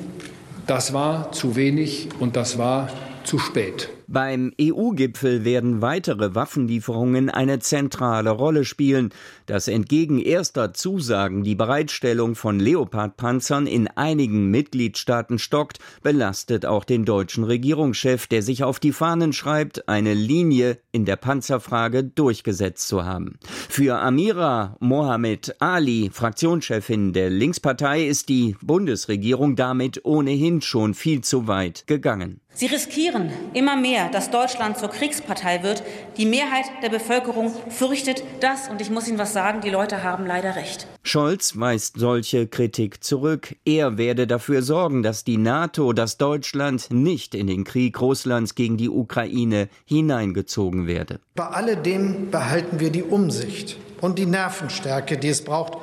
das 0.67 0.93
war 0.93 1.31
zu 1.31 1.55
wenig 1.55 2.09
und 2.19 2.35
das 2.35 2.57
war 2.57 2.89
zu 3.23 3.39
spät. 3.39 3.89
Beim 4.11 4.53
EU-Gipfel 4.59 5.45
werden 5.45 5.83
weitere 5.83 6.33
Waffenlieferungen 6.33 7.29
eine 7.29 7.59
zentrale 7.59 8.31
Rolle 8.31 8.65
spielen. 8.65 9.11
Dass 9.45 9.67
entgegen 9.67 10.19
erster 10.19 10.73
Zusagen 10.73 11.43
die 11.43 11.53
Bereitstellung 11.53 12.33
von 12.33 12.59
Leopard-Panzern 12.59 13.67
in 13.67 13.87
einigen 13.87 14.49
Mitgliedstaaten 14.49 15.37
stockt, 15.37 15.77
belastet 16.01 16.65
auch 16.65 16.85
den 16.85 17.05
deutschen 17.05 17.43
Regierungschef, 17.43 18.25
der 18.25 18.41
sich 18.41 18.63
auf 18.63 18.79
die 18.79 18.93
Fahnen 18.93 19.31
schreibt, 19.31 19.87
eine 19.87 20.15
Linie 20.15 20.79
in 20.91 21.05
der 21.05 21.15
Panzerfrage 21.15 22.03
durchgesetzt 22.03 22.87
zu 22.87 23.05
haben. 23.05 23.37
Für 23.43 23.99
Amira 23.99 24.75
Mohamed 24.79 25.55
Ali, 25.59 26.09
Fraktionschefin 26.11 27.13
der 27.13 27.29
Linkspartei, 27.29 28.07
ist 28.07 28.29
die 28.29 28.55
Bundesregierung 28.63 29.55
damit 29.55 30.03
ohnehin 30.03 30.63
schon 30.63 30.95
viel 30.95 31.21
zu 31.21 31.45
weit 31.45 31.85
gegangen. 31.85 32.41
Sie 32.59 32.65
riskieren 32.65 33.31
immer 33.53 33.77
mehr, 33.77 34.09
dass 34.09 34.31
Deutschland 34.31 34.77
zur 34.77 34.89
Kriegspartei 34.89 35.63
wird. 35.63 35.81
Die 36.17 36.25
Mehrheit 36.25 36.65
der 36.83 36.89
Bevölkerung 36.89 37.53
fürchtet 37.69 38.21
das. 38.41 38.67
Und 38.67 38.81
ich 38.81 38.89
muss 38.89 39.07
Ihnen 39.07 39.17
was 39.17 39.31
sagen, 39.31 39.61
die 39.61 39.69
Leute 39.69 40.03
haben 40.03 40.25
leider 40.25 40.57
recht. 40.57 40.85
Scholz 41.01 41.57
weist 41.57 41.97
solche 41.97 42.47
Kritik 42.47 43.01
zurück. 43.01 43.55
Er 43.63 43.97
werde 43.97 44.27
dafür 44.27 44.61
sorgen, 44.61 45.03
dass 45.03 45.23
die 45.23 45.37
NATO, 45.37 45.93
dass 45.93 46.17
Deutschland 46.17 46.91
nicht 46.91 47.33
in 47.33 47.47
den 47.47 47.63
Krieg 47.63 48.01
Russlands 48.01 48.55
gegen 48.55 48.75
die 48.75 48.89
Ukraine 48.89 49.69
hineingezogen 49.85 50.85
werde. 50.85 51.21
Bei 51.35 51.45
alledem 51.45 52.29
behalten 52.29 52.81
wir 52.81 52.89
die 52.89 53.03
Umsicht 53.03 53.77
und 54.01 54.19
die 54.19 54.25
Nervenstärke, 54.25 55.17
die 55.17 55.29
es 55.29 55.45
braucht, 55.45 55.77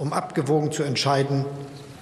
um 0.00 0.12
abgewogen 0.12 0.72
zu 0.72 0.82
entscheiden. 0.82 1.44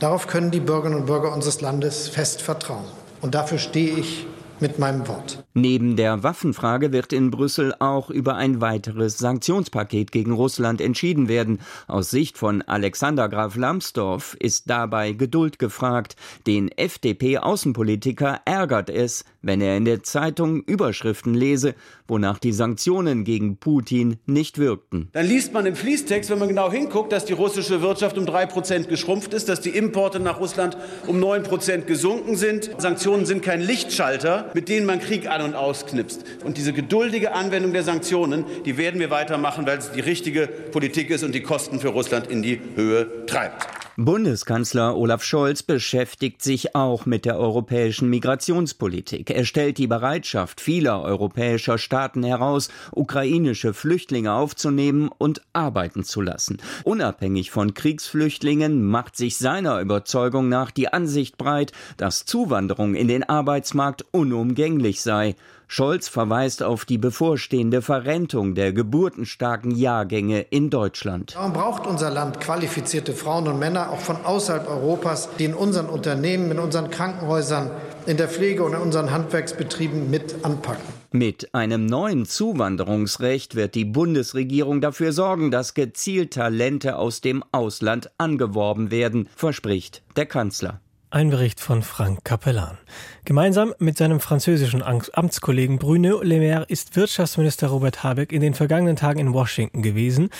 Darauf 0.00 0.28
können 0.28 0.50
die 0.50 0.61
Bürgerinnen 0.61 1.00
und 1.00 1.07
Bürger 1.07 1.35
unseres 1.35 1.61
Landes 1.61 2.09
fest 2.09 2.40
vertrauen. 2.40 3.03
Und 3.25 3.35
dafür 3.35 3.57
stehe 3.57 3.97
ich 3.97 4.26
mit 4.61 4.78
meinem 4.78 5.09
Wort. 5.09 5.47
Neben 5.54 5.97
der 5.97 6.23
Waffenfrage 6.23 6.93
wird 6.93 7.14
in 7.14 7.31
Brüssel 7.31 7.75
auch 7.78 8.11
über 8.11 8.35
ein 8.35 8.61
weiteres 8.61 9.16
Sanktionspaket 9.16 10.12
gegen 10.12 10.33
Russland 10.33 10.83
entschieden 10.83 11.26
werden. 11.26 11.61
Aus 11.87 12.11
Sicht 12.11 12.37
von 12.37 12.61
Alexander 12.61 13.31
Graf 13.31 13.57
Lambsdorff 13.57 14.37
ist 14.38 14.69
dabei 14.69 15.12
Geduld 15.12 15.59
gefragt. 15.59 16.16
Den 16.47 16.69
FDP-Außenpolitiker 16.69 18.43
ärgert 18.45 18.90
es, 18.90 19.25
wenn 19.40 19.62
er 19.62 19.78
in 19.78 19.87
der 19.87 20.02
Zeitung 20.02 20.62
Überschriften 20.62 21.33
lese, 21.33 21.75
wonach 22.06 22.38
die 22.38 22.52
Sanktionen 22.52 23.25
gegen 23.25 23.56
Putin 23.56 24.18
nicht 24.26 24.58
wirkten. 24.58 25.08
Dann 25.12 25.26
liest 25.26 25.52
man 25.52 25.66
im 25.66 25.75
Fließtext, 25.75 26.30
wenn 26.30 26.38
man 26.38 26.49
genau 26.49 26.70
hinguckt, 26.70 27.12
dass 27.12 27.25
die 27.25 27.32
russische 27.32 27.80
Wirtschaft 27.82 28.18
um 28.18 28.26
drei 28.26 28.46
Prozent 28.46 28.88
geschrumpft 28.88 29.32
ist, 29.32 29.49
dass 29.49 29.61
die 29.61 29.70
Importe 29.70 30.20
nach 30.20 30.40
Russland 30.40 30.76
um 31.06 31.18
neun 31.18 31.42
Prozent 31.42 31.87
gesunken 31.87 32.37
sind. 32.37 32.70
Sanktionen 32.78 33.26
sind 33.26 33.42
kein 33.42 33.61
Lichtschalter, 33.61 34.50
mit 34.54 34.68
denen 34.68 34.87
man 34.87 35.00
Krieg 35.00 35.28
an- 35.28 35.42
und 35.42 35.54
ausknipst. 35.54 36.25
Und 36.44 36.58
diese 36.58 36.73
geduldige 36.73 37.32
Anwendung 37.32 37.73
der 37.73 37.82
Sanktionen, 37.82 38.44
die 38.64 38.76
werden 38.76 39.00
wir 39.00 39.11
weitermachen, 39.11 39.66
weil 39.66 39.78
es 39.78 39.92
die 39.92 40.00
richtige 40.00 40.46
Politik 40.46 41.11
ist 41.11 41.25
und 41.25 41.34
die 41.34 41.42
Kosten 41.42 41.80
für 41.80 41.88
Russland 41.88 42.26
in 42.26 42.42
die 42.42 42.61
Höhe 42.76 43.26
treibt. 43.26 43.83
Bundeskanzler 43.96 44.96
Olaf 44.96 45.22
Scholz 45.22 45.62
beschäftigt 45.62 46.42
sich 46.42 46.74
auch 46.74 47.06
mit 47.06 47.24
der 47.24 47.38
europäischen 47.38 48.10
Migrationspolitik. 48.10 49.30
Er 49.30 49.44
stellt 49.44 49.78
die 49.78 49.86
Bereitschaft 49.86 50.60
vieler 50.60 51.00
europäischer 51.02 51.78
Staaten 51.78 52.24
heraus, 52.24 52.70
ukrainische 52.90 53.72
Flüchtlinge 53.72 54.32
aufzunehmen 54.32 55.10
und 55.16 55.42
arbeiten 55.52 56.02
zu 56.02 56.22
lassen. 56.22 56.58
Unabhängig 56.82 57.52
von 57.52 57.72
Kriegsflüchtlingen 57.72 58.84
macht 58.84 59.16
sich 59.16 59.38
seiner 59.38 59.80
Überzeugung 59.80 60.48
nach 60.48 60.72
die 60.72 60.92
Ansicht 60.92 61.38
breit, 61.38 61.70
dass 61.96 62.24
Zuwanderung 62.24 62.96
in 62.96 63.06
den 63.06 63.22
Arbeitsmarkt 63.22 64.04
unumgänglich 64.10 65.02
sei. 65.02 65.36
Scholz 65.76 66.07
verweist 66.07 66.62
auf 66.62 66.85
die 66.85 66.99
bevorstehende 66.99 67.83
Verrentung 67.83 68.54
der 68.54 68.73
geburtenstarken 68.73 69.73
Jahrgänge 69.73 70.43
in 70.43 70.71
Deutschland. 70.71 71.35
Darum 71.35 71.52
braucht 71.52 71.88
unser 71.88 72.12
Land 72.12 72.38
qualifizierte 72.38 73.12
Frauen 73.12 73.49
und 73.49 73.59
Männer 73.59 73.90
auch 73.90 73.99
von 73.99 74.25
außerhalb 74.25 74.69
Europas, 74.69 75.31
die 75.37 75.47
in 75.47 75.54
unseren 75.54 75.87
Unternehmen, 75.87 76.52
in 76.52 76.61
unseren 76.61 76.90
Krankenhäusern, 76.90 77.73
in 78.07 78.16
der 78.16 78.28
Pflege 78.28 78.62
und 78.62 78.75
in 78.75 78.83
unseren 78.83 79.11
Handwerksbetrieben 79.11 80.11
mit 80.11 80.45
anpacken. 80.45 80.85
Mit 81.11 81.52
einem 81.57 81.87
neuen 81.87 82.25
Zuwanderungsrecht 82.25 83.57
wird 83.57 83.75
die 83.75 83.85
Bundesregierung 83.85 84.81
dafür 84.81 85.12
sorgen, 85.12 85.50
dass 85.50 85.75
gezielt 85.75 86.35
Talente 86.35 86.99
aus 86.99 87.21
dem 87.21 87.43
Ausland 87.50 88.12
angeworben 88.16 88.93
werden, 88.93 89.28
verspricht 89.35 90.04
der 90.14 90.26
Kanzler. 90.26 90.81
Ein 91.14 91.30
Bericht 91.30 91.61
von 91.61 91.85
Frank 91.85 92.25
Capellan. 92.25 92.76
Gemeinsam 93.25 93.73
mit 93.78 93.97
seinem 93.97 94.18
französischen 94.18 94.83
Amtskollegen 94.83 95.78
Bruno 95.78 96.21
Le 96.23 96.38
Maire 96.38 96.64
ist 96.66 96.97
Wirtschaftsminister 96.97 97.68
Robert 97.68 98.02
Habeck 98.02 98.33
in 98.33 98.40
den 98.40 98.54
vergangenen 98.54 98.97
Tagen 98.97 99.21
in 99.21 99.33
Washington 99.33 99.80
gewesen. 99.80 100.30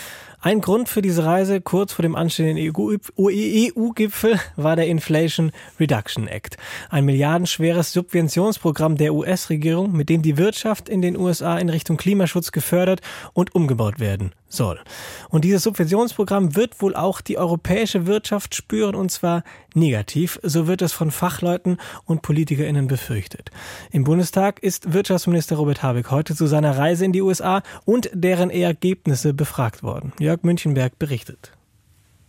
Ein 0.44 0.60
Grund 0.60 0.90
für 0.90 1.00
diese 1.00 1.24
Reise 1.24 1.62
kurz 1.62 1.94
vor 1.94 2.02
dem 2.02 2.14
anstehenden 2.14 2.58
EU-Gipfel 2.58 4.38
war 4.56 4.76
der 4.76 4.88
Inflation 4.88 5.52
Reduction 5.80 6.28
Act, 6.28 6.58
ein 6.90 7.06
milliardenschweres 7.06 7.94
Subventionsprogramm 7.94 8.96
der 8.96 9.14
US-Regierung, 9.14 9.92
mit 9.92 10.10
dem 10.10 10.20
die 10.20 10.36
Wirtschaft 10.36 10.90
in 10.90 11.00
den 11.00 11.16
USA 11.16 11.56
in 11.56 11.70
Richtung 11.70 11.96
Klimaschutz 11.96 12.52
gefördert 12.52 13.00
und 13.32 13.54
umgebaut 13.54 14.00
werden 14.00 14.32
soll. 14.54 14.80
Und 15.28 15.44
dieses 15.44 15.62
Subventionsprogramm 15.62 16.56
wird 16.56 16.80
wohl 16.80 16.94
auch 16.94 17.20
die 17.20 17.38
europäische 17.38 18.06
Wirtschaft 18.06 18.54
spüren 18.54 18.94
und 18.94 19.10
zwar 19.10 19.44
negativ, 19.74 20.38
so 20.42 20.66
wird 20.66 20.82
es 20.82 20.92
von 20.92 21.10
Fachleuten 21.10 21.78
und 22.04 22.22
PolitikerInnen 22.22 22.86
befürchtet. 22.86 23.50
Im 23.90 24.04
Bundestag 24.04 24.62
ist 24.62 24.92
Wirtschaftsminister 24.92 25.56
Robert 25.56 25.82
Habeck 25.82 26.10
heute 26.10 26.34
zu 26.34 26.46
seiner 26.46 26.78
Reise 26.78 27.04
in 27.04 27.12
die 27.12 27.22
USA 27.22 27.62
und 27.84 28.10
deren 28.12 28.50
Ergebnisse 28.50 29.34
befragt 29.34 29.82
worden. 29.82 30.12
Jörg 30.35 30.43
Münchenberg 30.43 30.99
berichtet. 30.99 31.53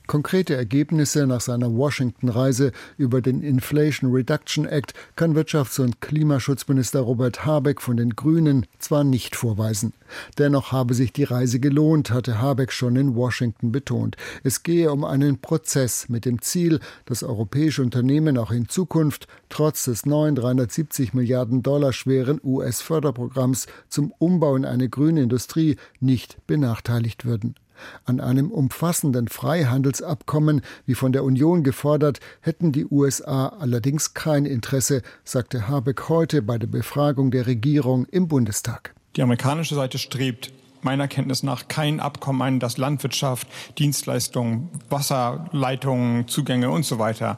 Konkrete 0.05 0.55
Ergebnisse 0.55 1.25
nach 1.25 1.41
seiner 1.41 1.73
Washington-Reise 1.75 2.71
über 2.97 3.21
den 3.21 3.41
Inflation 3.41 4.11
Reduction 4.11 4.67
Act 4.67 4.93
kann 5.15 5.35
Wirtschafts- 5.35 5.81
und 5.81 5.99
Klimaschutzminister 5.99 6.99
Robert 6.99 7.45
Habeck 7.45 7.81
von 7.81 7.97
den 7.97 8.11
Grünen 8.11 8.67
zwar 8.77 9.03
nicht 9.03 9.35
vorweisen. 9.35 9.93
Dennoch 10.37 10.71
habe 10.71 10.93
sich 10.93 11.11
die 11.11 11.23
Reise 11.23 11.59
gelohnt, 11.59 12.11
hatte 12.11 12.39
Habeck 12.39 12.71
schon 12.71 12.95
in 12.95 13.15
Washington 13.15 13.71
betont. 13.71 14.15
Es 14.43 14.61
gehe 14.61 14.91
um 14.91 15.03
einen 15.03 15.41
Prozess 15.41 16.07
mit 16.07 16.25
dem 16.25 16.39
Ziel, 16.39 16.79
dass 17.05 17.23
europäische 17.23 17.81
Unternehmen 17.81 18.37
auch 18.37 18.51
in 18.51 18.69
Zukunft 18.69 19.27
trotz 19.49 19.85
des 19.85 20.05
neuen 20.05 20.35
370 20.35 21.15
Milliarden 21.15 21.63
Dollar 21.63 21.93
schweren 21.93 22.39
US-Förderprogramms 22.43 23.65
zum 23.89 24.13
Umbau 24.19 24.55
in 24.55 24.65
eine 24.65 24.87
grüne 24.87 25.23
Industrie 25.23 25.77
nicht 25.99 26.45
benachteiligt 26.45 27.25
würden. 27.25 27.55
An 28.05 28.19
einem 28.19 28.51
umfassenden 28.51 29.27
Freihandelsabkommen, 29.27 30.61
wie 30.85 30.95
von 30.95 31.11
der 31.11 31.23
Union 31.23 31.63
gefordert, 31.63 32.19
hätten 32.41 32.71
die 32.71 32.85
USA 32.85 33.47
allerdings 33.47 34.13
kein 34.13 34.45
Interesse, 34.45 35.01
sagte 35.23 35.67
Habeck 35.67 36.09
heute 36.09 36.41
bei 36.41 36.57
der 36.57 36.67
Befragung 36.67 37.31
der 37.31 37.47
Regierung 37.47 38.05
im 38.05 38.27
Bundestag. 38.27 38.93
Die 39.15 39.21
amerikanische 39.21 39.75
Seite 39.75 39.97
strebt 39.97 40.51
meiner 40.81 41.07
Kenntnis 41.07 41.43
nach 41.43 41.67
kein 41.67 41.99
Abkommen 41.99 42.41
ein, 42.41 42.59
das 42.59 42.77
Landwirtschaft, 42.77 43.47
Dienstleistungen, 43.77 44.69
Wasserleitungen, 44.89 46.27
Zugänge 46.27 46.69
und 46.69 46.85
so 46.85 46.99
weiter 46.99 47.37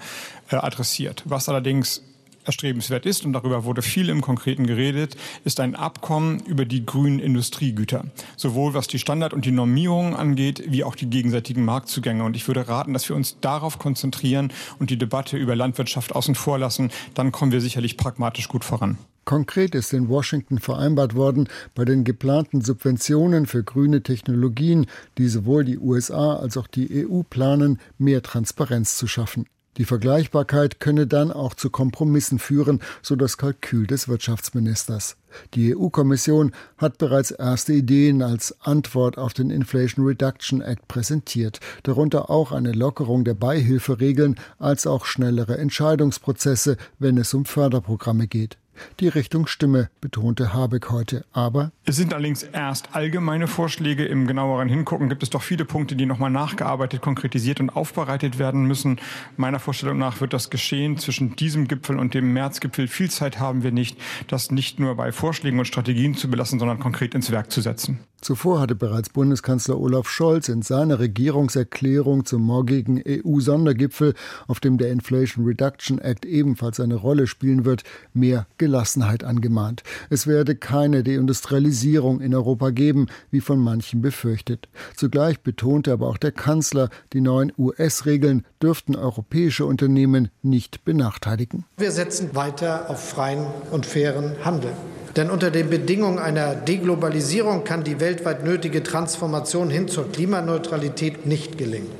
äh, 0.51 0.57
adressiert. 0.57 1.23
Was 1.25 1.49
allerdings 1.49 2.03
erstrebenswert 2.47 3.05
ist, 3.05 3.25
und 3.25 3.33
darüber 3.33 3.63
wurde 3.63 3.81
viel 3.81 4.09
im 4.09 4.21
Konkreten 4.21 4.65
geredet, 4.65 5.15
ist 5.43 5.59
ein 5.59 5.75
Abkommen 5.75 6.39
über 6.45 6.65
die 6.65 6.85
grünen 6.85 7.19
Industriegüter. 7.19 8.05
Sowohl 8.35 8.73
was 8.73 8.87
die 8.87 8.99
Standard- 8.99 9.33
und 9.33 9.45
die 9.45 9.51
Normierungen 9.51 10.15
angeht, 10.15 10.63
wie 10.67 10.83
auch 10.83 10.95
die 10.95 11.09
gegenseitigen 11.09 11.63
Marktzugänge. 11.63 12.23
Und 12.23 12.35
ich 12.35 12.47
würde 12.47 12.67
raten, 12.67 12.93
dass 12.93 13.07
wir 13.07 13.15
uns 13.15 13.37
darauf 13.39 13.77
konzentrieren 13.79 14.51
und 14.79 14.89
die 14.89 14.97
Debatte 14.97 15.37
über 15.37 15.55
Landwirtschaft 15.55 16.15
außen 16.15 16.35
vor 16.35 16.57
lassen. 16.57 16.91
Dann 17.13 17.31
kommen 17.31 17.51
wir 17.51 17.61
sicherlich 17.61 17.97
pragmatisch 17.97 18.47
gut 18.47 18.63
voran. 18.63 18.97
Konkret 19.27 19.75
ist 19.75 19.91
in 19.91 20.07
Washington 20.07 20.57
vereinbart 20.57 21.13
worden, 21.13 21.49
bei 21.75 21.83
den 21.83 22.05
geplanten 22.05 22.61
Subventionen 22.61 23.45
für 23.45 23.61
grüne 23.61 24.01
Technologien, 24.01 24.85
die 25.17 25.27
sowohl 25.27 25.65
die 25.65 25.77
USA 25.77 26.37
als 26.37 26.55
auch 26.55 26.67
die 26.67 27.05
EU 27.05 27.23
planen, 27.23 27.79
mehr 27.97 28.21
Transparenz 28.23 28.95
zu 28.95 29.05
schaffen. 29.05 29.45
Die 29.77 29.85
Vergleichbarkeit 29.85 30.79
könne 30.79 31.05
dann 31.05 31.31
auch 31.31 31.53
zu 31.53 31.69
Kompromissen 31.69 32.39
führen, 32.39 32.81
so 33.01 33.15
das 33.15 33.37
Kalkül 33.37 33.85
des 33.85 34.07
Wirtschaftsministers. 34.07 35.17
Die 35.53 35.75
EU-Kommission 35.75 36.51
hat 36.77 36.97
bereits 36.97 37.31
erste 37.31 37.73
Ideen 37.73 38.23
als 38.23 38.55
Antwort 38.61 39.17
auf 39.19 39.33
den 39.33 39.51
Inflation 39.51 40.05
Reduction 40.05 40.61
Act 40.61 40.87
präsentiert, 40.87 41.59
darunter 41.83 42.29
auch 42.31 42.51
eine 42.51 42.71
Lockerung 42.71 43.23
der 43.23 43.35
Beihilferegeln 43.35 44.39
als 44.57 44.87
auch 44.87 45.05
schnellere 45.05 45.57
Entscheidungsprozesse, 45.57 46.77
wenn 46.97 47.17
es 47.17 47.33
um 47.35 47.45
Förderprogramme 47.45 48.27
geht. 48.27 48.57
Die 48.99 49.07
Richtung 49.07 49.47
stimme, 49.47 49.89
betonte 50.01 50.53
Habeck 50.53 50.89
heute. 50.89 51.25
Aber 51.31 51.71
es 51.85 51.95
sind 51.95 52.13
allerdings 52.13 52.43
erst 52.43 52.95
allgemeine 52.95 53.47
Vorschläge. 53.47 54.05
Im 54.05 54.27
genaueren 54.27 54.69
Hingucken 54.69 55.09
gibt 55.09 55.23
es 55.23 55.29
doch 55.29 55.41
viele 55.41 55.65
Punkte, 55.65 55.95
die 55.95 56.05
nochmal 56.05 56.31
nachgearbeitet, 56.31 57.01
konkretisiert 57.01 57.59
und 57.59 57.69
aufbereitet 57.69 58.39
werden 58.39 58.65
müssen. 58.65 58.99
Meiner 59.35 59.59
Vorstellung 59.59 59.97
nach 59.97 60.21
wird 60.21 60.33
das 60.33 60.49
geschehen 60.49 60.97
zwischen 60.97 61.35
diesem 61.35 61.67
Gipfel 61.67 61.99
und 61.99 62.13
dem 62.13 62.33
Märzgipfel. 62.33 62.87
Viel 62.87 63.09
Zeit 63.09 63.39
haben 63.39 63.63
wir 63.63 63.71
nicht, 63.71 63.97
das 64.27 64.51
nicht 64.51 64.79
nur 64.79 64.95
bei 64.95 65.11
Vorschlägen 65.11 65.59
und 65.59 65.65
Strategien 65.65 66.15
zu 66.15 66.29
belassen, 66.29 66.59
sondern 66.59 66.79
konkret 66.79 67.15
ins 67.15 67.31
Werk 67.31 67.51
zu 67.51 67.61
setzen. 67.61 67.99
Zuvor 68.19 68.59
hatte 68.59 68.73
bereits 68.73 69.09
Bundeskanzler 69.09 69.79
Olaf 69.79 70.09
Scholz 70.09 70.49
in 70.49 70.63
seiner 70.63 70.97
Regierungserklärung 70.97 72.25
zum 72.25 72.41
morgigen 72.41 73.01
EU-Sondergipfel, 73.07 74.15
auf 74.47 74.59
dem 74.59 74.79
der 74.79 74.91
Inflation 74.91 75.45
Reduction 75.45 75.99
Act 75.99 76.25
ebenfalls 76.25 76.79
eine 76.79 76.95
Rolle 76.95 77.27
spielen 77.27 77.63
wird, 77.63 77.83
mehr 78.13 78.47
Gelassenheit 78.57 79.23
angemahnt. 79.23 79.83
Es 80.09 80.25
werde 80.25 80.55
keine 80.55 81.03
Deindustrialisierung 81.03 82.19
in 82.19 82.33
Europa 82.33 82.71
geben, 82.71 83.05
wie 83.29 83.41
von 83.41 83.59
manchen 83.59 84.01
befürchtet. 84.01 84.67
Zugleich 84.95 85.41
betonte 85.41 85.91
aber 85.91 86.07
auch 86.07 86.17
der 86.17 86.31
Kanzler, 86.31 86.89
die 87.13 87.21
neuen 87.21 87.53
US-Regeln 87.55 88.45
dürften 88.61 88.95
europäische 88.95 89.65
Unternehmen 89.65 90.29
nicht 90.41 90.83
benachteiligen. 90.85 91.65
Wir 91.77 91.91
setzen 91.91 92.33
weiter 92.33 92.89
auf 92.89 93.09
freien 93.09 93.45
und 93.71 93.85
fairen 93.85 94.33
Handel. 94.43 94.71
Denn 95.17 95.31
unter 95.31 95.49
den 95.49 95.71
Bedingungen 95.71 96.19
einer 96.19 96.53
Deglobalisierung 96.53 97.63
kann 97.63 97.83
die 97.83 97.99
weltweit 98.07 98.41
nötige 98.45 98.83
Transformation 98.83 99.69
hin 99.69 99.89
zur 99.89 100.09
Klimaneutralität 100.09 101.25
nicht 101.25 101.57
gelingen. 101.57 101.91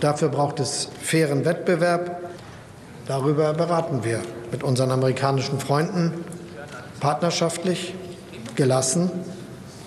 Dafür 0.00 0.28
braucht 0.28 0.58
es 0.58 0.88
fairen 1.00 1.44
Wettbewerb. 1.44 2.28
Darüber 3.06 3.52
beraten 3.52 4.02
wir 4.02 4.20
mit 4.50 4.64
unseren 4.64 4.90
amerikanischen 4.90 5.60
Freunden 5.60 6.12
partnerschaftlich, 6.98 7.94
gelassen 8.56 9.12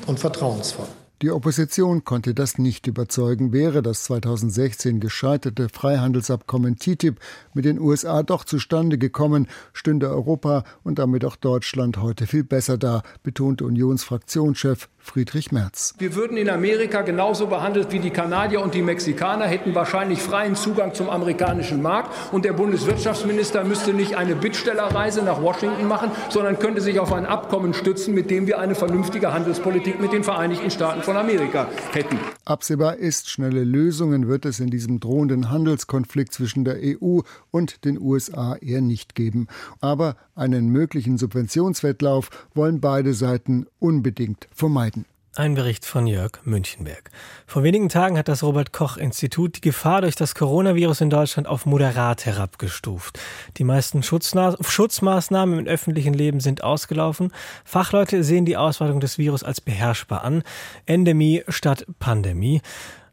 und 0.06 0.22
vertrauensvoll. 0.22 0.88
Die 1.24 1.32
Opposition 1.32 2.06
konnte 2.06 2.34
das 2.36 2.60
nicht 2.60 2.86
überzeugen, 2.86 3.52
wäre 3.52 3.82
das 3.82 4.04
2016 4.04 5.00
gescheiterte 5.00 5.68
Freihandelsabkommen 5.68 6.78
TTIP 6.78 7.20
mit 7.56 7.66
den 7.66 7.80
USA 7.80 8.22
doch 8.22 8.46
zustande 8.46 9.00
gekommen, 9.00 9.48
stünde 9.74 10.10
Europa 10.12 10.64
und 10.84 11.00
damit 11.00 11.26
auch 11.26 11.36
Deutschland 11.36 11.98
heute 11.98 12.28
viel 12.28 12.44
besser 12.44 12.78
da, 12.78 13.02
betonte 13.24 13.66
Unionsfraktionschef 13.66 14.90
Friedrich 15.08 15.52
Merz. 15.52 15.94
Wir 15.98 16.16
würden 16.16 16.38
in 16.38 16.50
Amerika 16.50 17.02
genauso 17.02 17.48
behandelt 17.48 17.92
wie 17.92 18.00
die 18.00 18.10
Kanadier 18.10 18.62
und 18.62 18.74
die 18.74 18.82
Mexikaner, 18.82 19.46
hätten 19.46 19.74
wahrscheinlich 19.74 20.22
freien 20.22 20.56
Zugang 20.56 20.94
zum 20.94 21.10
amerikanischen 21.10 21.82
Markt 21.82 22.12
und 22.34 22.44
der 22.44 22.54
Bundeswirtschaftsminister 22.54 23.64
müsste 23.64 23.94
nicht 23.94 24.16
eine 24.16 24.36
Bittstellerreise 24.36 25.24
nach 25.24 25.42
Washington 25.42 25.88
machen, 25.88 26.12
sondern 26.30 26.60
könnte 26.60 26.82
sich 26.82 27.00
auf 27.00 27.14
ein 27.14 27.26
Abkommen 27.26 27.74
stützen, 27.74 28.14
mit 28.14 28.30
dem 28.30 28.48
wir 28.48 28.60
eine 28.60 28.76
vernünftige 28.76 29.34
Handelspolitik 29.34 30.02
mit 30.02 30.12
den 30.12 30.24
Vereinigten 30.24 30.70
Staaten 30.70 31.02
von 31.02 31.16
Amerika 31.16 31.68
hätten. 31.94 32.20
Absehbar 32.46 32.98
ist, 32.98 33.30
schnelle 33.30 33.64
Lösungen 33.64 34.28
wird 34.28 34.46
es 34.46 34.60
in 34.60 34.70
diesem 34.70 35.00
drohenden 35.00 35.50
Handelskonflikt 35.50 36.34
zwischen 36.34 36.66
der 36.66 36.78
EU 36.82 37.20
und 37.52 37.86
den 37.86 38.00
USA 38.00 38.56
eher 38.56 38.82
nicht 38.82 39.16
geben. 39.16 39.48
Aber 39.80 40.16
einen 40.36 40.70
möglichen 40.70 41.18
Subventionswettlauf 41.18 42.30
wollen 42.54 42.82
beide 42.82 43.14
Seiten 43.14 43.66
unbedingt 43.80 44.48
vermeiden. 44.54 44.97
Ein 45.38 45.54
Bericht 45.54 45.86
von 45.86 46.08
Jörg 46.08 46.32
Münchenberg. 46.46 47.12
Vor 47.46 47.62
wenigen 47.62 47.90
Tagen 47.90 48.18
hat 48.18 48.28
das 48.28 48.42
Robert 48.42 48.74
Koch 48.74 48.98
Institut 48.98 49.58
die 49.58 49.62
Gefahr 49.62 50.02
durch 50.02 50.16
das 50.16 50.34
Coronavirus 50.34 51.02
in 51.02 51.12
Deutschland 51.12 51.48
auf 51.48 51.68
moderat 51.68 52.26
herabgestuft. 52.26 53.20
Die 53.58 53.64
meisten 53.64 54.02
Schutzmaßnahmen 54.02 55.60
im 55.60 55.68
öffentlichen 55.68 56.16
Leben 56.16 56.40
sind 56.40 56.64
ausgelaufen. 56.64 57.32
Fachleute 57.66 58.24
sehen 58.24 58.46
die 58.46 58.58
Ausweitung 58.58 59.00
des 59.00 59.20
Virus 59.20 59.44
als 59.44 59.62
beherrschbar 59.62 60.24
an. 60.24 60.42
Endemie 60.88 61.44
statt 61.50 61.86
Pandemie. 62.00 62.62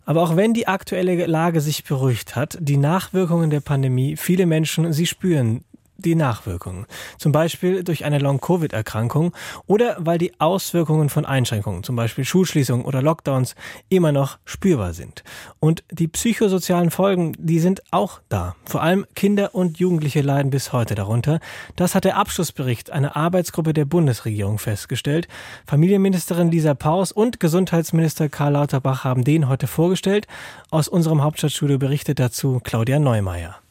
Aber 0.06 0.22
auch 0.22 0.34
wenn 0.34 0.54
die 0.54 0.66
aktuelle 0.66 1.26
Lage 1.26 1.60
sich 1.60 1.84
beruhigt 1.84 2.36
hat, 2.36 2.56
die 2.58 2.78
Nachwirkungen 2.78 3.50
der 3.50 3.60
Pandemie, 3.60 4.16
viele 4.16 4.46
Menschen, 4.46 4.94
sie 4.94 5.06
spüren 5.06 5.62
die 5.96 6.14
Nachwirkungen. 6.14 6.86
Zum 7.18 7.32
Beispiel 7.32 7.84
durch 7.84 8.04
eine 8.04 8.18
Long-Covid-Erkrankung 8.18 9.32
oder 9.66 9.96
weil 9.98 10.18
die 10.18 10.38
Auswirkungen 10.40 11.08
von 11.08 11.24
Einschränkungen, 11.24 11.82
zum 11.82 11.96
Beispiel 11.96 12.24
Schulschließungen 12.24 12.84
oder 12.84 13.02
Lockdowns, 13.02 13.54
immer 13.88 14.12
noch 14.12 14.38
spürbar 14.44 14.92
sind. 14.92 15.24
Und 15.60 15.84
die 15.90 16.08
psychosozialen 16.08 16.90
Folgen, 16.90 17.32
die 17.38 17.60
sind 17.60 17.82
auch 17.90 18.20
da. 18.28 18.56
Vor 18.64 18.82
allem 18.82 19.06
Kinder 19.14 19.54
und 19.54 19.78
Jugendliche 19.78 20.20
leiden 20.20 20.50
bis 20.50 20.72
heute 20.72 20.94
darunter. 20.94 21.40
Das 21.76 21.94
hat 21.94 22.04
der 22.04 22.16
Abschlussbericht 22.16 22.90
einer 22.90 23.16
Arbeitsgruppe 23.16 23.72
der 23.72 23.84
Bundesregierung 23.84 24.58
festgestellt. 24.58 25.28
Familienministerin 25.66 26.50
Lisa 26.50 26.74
Paus 26.74 27.12
und 27.12 27.40
Gesundheitsminister 27.40 28.28
Karl 28.28 28.52
Lauterbach 28.52 29.04
haben 29.04 29.24
den 29.24 29.48
heute 29.48 29.66
vorgestellt. 29.66 30.26
Aus 30.70 30.88
unserem 30.88 31.22
Hauptstadtstudio 31.22 31.78
berichtet 31.78 32.18
dazu 32.18 32.60
Claudia 32.62 32.98
Neumeier. 32.98 33.63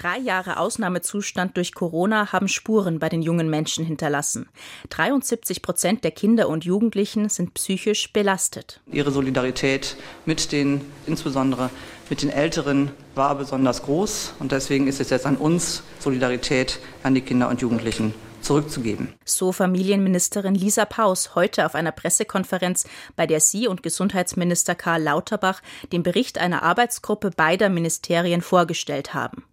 Drei 0.00 0.16
Jahre 0.16 0.56
Ausnahmezustand 0.56 1.58
durch 1.58 1.74
Corona 1.74 2.32
haben 2.32 2.48
Spuren 2.48 2.98
bei 2.98 3.10
den 3.10 3.20
jungen 3.20 3.50
Menschen 3.50 3.84
hinterlassen. 3.84 4.48
73 4.88 5.60
Prozent 5.60 6.04
der 6.04 6.10
Kinder 6.10 6.48
und 6.48 6.64
Jugendlichen 6.64 7.28
sind 7.28 7.52
psychisch 7.52 8.10
belastet. 8.10 8.80
Ihre 8.90 9.10
Solidarität 9.10 9.98
mit 10.24 10.52
den, 10.52 10.80
insbesondere 11.06 11.68
mit 12.08 12.22
den 12.22 12.30
Älteren, 12.30 12.92
war 13.14 13.34
besonders 13.34 13.82
groß. 13.82 14.32
Und 14.38 14.52
deswegen 14.52 14.86
ist 14.86 15.02
es 15.02 15.10
jetzt 15.10 15.26
an 15.26 15.36
uns, 15.36 15.82
Solidarität 15.98 16.78
an 17.02 17.14
die 17.14 17.20
Kinder 17.20 17.50
und 17.50 17.60
Jugendlichen 17.60 18.14
zurückzugeben. 18.40 19.12
So 19.26 19.52
Familienministerin 19.52 20.54
Lisa 20.54 20.86
Paus 20.86 21.34
heute 21.34 21.66
auf 21.66 21.74
einer 21.74 21.92
Pressekonferenz, 21.92 22.86
bei 23.16 23.26
der 23.26 23.40
sie 23.40 23.68
und 23.68 23.82
Gesundheitsminister 23.82 24.74
Karl 24.74 25.02
Lauterbach 25.02 25.60
den 25.92 26.02
Bericht 26.02 26.38
einer 26.38 26.62
Arbeitsgruppe 26.62 27.32
beider 27.36 27.68
Ministerien 27.68 28.40
vorgestellt 28.40 29.12
haben. 29.12 29.44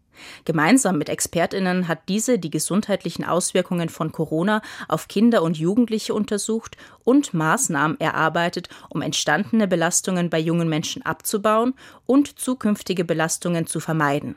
Gemeinsam 0.46 0.98
mit 0.98 1.10
Expertinnen 1.10 1.88
hat 1.88 2.10
diese 2.10 2.40
die 2.40 2.50
gesundheitlichen 2.50 3.26
Auswirkungen 3.26 3.90
von 3.90 4.12
Corona 4.12 4.62
auf 4.88 5.08
Kinder 5.08 5.44
und 5.44 5.58
Jugendliche 5.58 6.14
untersucht 6.14 6.78
und 7.04 7.34
Maßnahmen 7.34 8.00
erarbeitet, 8.00 8.70
um 8.90 9.02
entstandene 9.02 9.68
Belastungen 9.68 10.30
bei 10.30 10.40
jungen 10.40 10.70
Menschen 10.70 11.06
abzubauen 11.06 11.74
und 12.06 12.40
zukünftige 12.40 13.06
Belastungen 13.06 13.68
zu 13.68 13.80
vermeiden. 13.80 14.36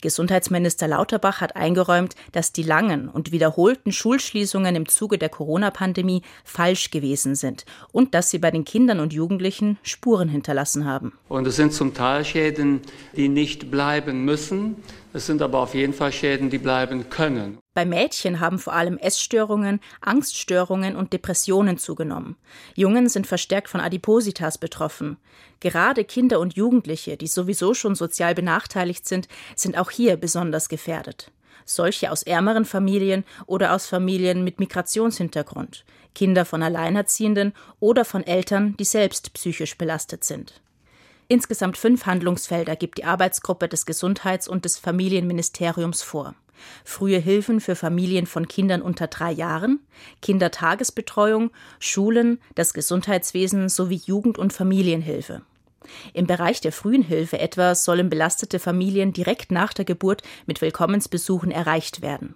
Gesundheitsminister 0.00 0.88
Lauterbach 0.88 1.40
hat 1.40 1.56
eingeräumt, 1.56 2.14
dass 2.32 2.52
die 2.52 2.62
langen 2.62 3.08
und 3.08 3.32
wiederholten 3.32 3.92
Schulschließungen 3.92 4.76
im 4.76 4.88
Zuge 4.88 5.18
der 5.18 5.28
Corona-Pandemie 5.28 6.22
falsch 6.44 6.90
gewesen 6.90 7.34
sind 7.34 7.64
und 7.92 8.14
dass 8.14 8.30
sie 8.30 8.38
bei 8.38 8.50
den 8.50 8.64
Kindern 8.64 9.00
und 9.00 9.12
Jugendlichen 9.12 9.78
Spuren 9.82 10.28
hinterlassen 10.28 10.84
haben. 10.84 11.12
Und 11.28 11.46
es 11.46 11.56
sind 11.56 11.72
zum 11.72 11.94
Teil 11.94 12.24
Schäden, 12.24 12.80
die 13.16 13.28
nicht 13.28 13.70
bleiben 13.70 14.24
müssen. 14.24 14.76
Es 15.16 15.24
sind 15.24 15.40
aber 15.40 15.60
auf 15.60 15.74
jeden 15.74 15.94
Fall 15.94 16.12
Schäden, 16.12 16.50
die 16.50 16.58
bleiben 16.58 17.08
können. 17.08 17.56
Bei 17.72 17.86
Mädchen 17.86 18.38
haben 18.38 18.58
vor 18.58 18.74
allem 18.74 18.98
Essstörungen, 18.98 19.80
Angststörungen 20.02 20.94
und 20.94 21.14
Depressionen 21.14 21.78
zugenommen. 21.78 22.36
Jungen 22.74 23.08
sind 23.08 23.26
verstärkt 23.26 23.70
von 23.70 23.80
Adipositas 23.80 24.58
betroffen. 24.58 25.16
Gerade 25.60 26.04
Kinder 26.04 26.38
und 26.38 26.54
Jugendliche, 26.54 27.16
die 27.16 27.28
sowieso 27.28 27.72
schon 27.72 27.94
sozial 27.94 28.34
benachteiligt 28.34 29.08
sind, 29.08 29.26
sind 29.54 29.78
auch 29.78 29.90
hier 29.90 30.18
besonders 30.18 30.68
gefährdet. 30.68 31.32
Solche 31.64 32.12
aus 32.12 32.22
ärmeren 32.22 32.66
Familien 32.66 33.24
oder 33.46 33.72
aus 33.72 33.86
Familien 33.86 34.44
mit 34.44 34.60
Migrationshintergrund, 34.60 35.86
Kinder 36.14 36.44
von 36.44 36.62
Alleinerziehenden 36.62 37.54
oder 37.80 38.04
von 38.04 38.22
Eltern, 38.22 38.76
die 38.76 38.84
selbst 38.84 39.32
psychisch 39.32 39.78
belastet 39.78 40.24
sind. 40.24 40.60
Insgesamt 41.28 41.76
fünf 41.76 42.06
Handlungsfelder 42.06 42.76
gibt 42.76 42.98
die 42.98 43.04
Arbeitsgruppe 43.04 43.68
des 43.68 43.84
Gesundheits- 43.84 44.48
und 44.48 44.64
des 44.64 44.78
Familienministeriums 44.78 46.02
vor. 46.02 46.34
Frühe 46.84 47.18
Hilfen 47.18 47.60
für 47.60 47.74
Familien 47.74 48.26
von 48.26 48.48
Kindern 48.48 48.80
unter 48.80 49.08
drei 49.08 49.32
Jahren, 49.32 49.80
Kindertagesbetreuung, 50.22 51.50
Schulen, 51.80 52.40
das 52.54 52.72
Gesundheitswesen 52.72 53.68
sowie 53.68 54.00
Jugend- 54.04 54.38
und 54.38 54.52
Familienhilfe. 54.52 55.42
Im 56.14 56.26
Bereich 56.26 56.60
der 56.60 56.72
frühen 56.72 57.02
Hilfe 57.02 57.38
etwa 57.38 57.74
sollen 57.74 58.08
belastete 58.08 58.58
Familien 58.58 59.12
direkt 59.12 59.52
nach 59.52 59.72
der 59.72 59.84
Geburt 59.84 60.22
mit 60.46 60.60
Willkommensbesuchen 60.60 61.50
erreicht 61.50 62.02
werden. 62.02 62.34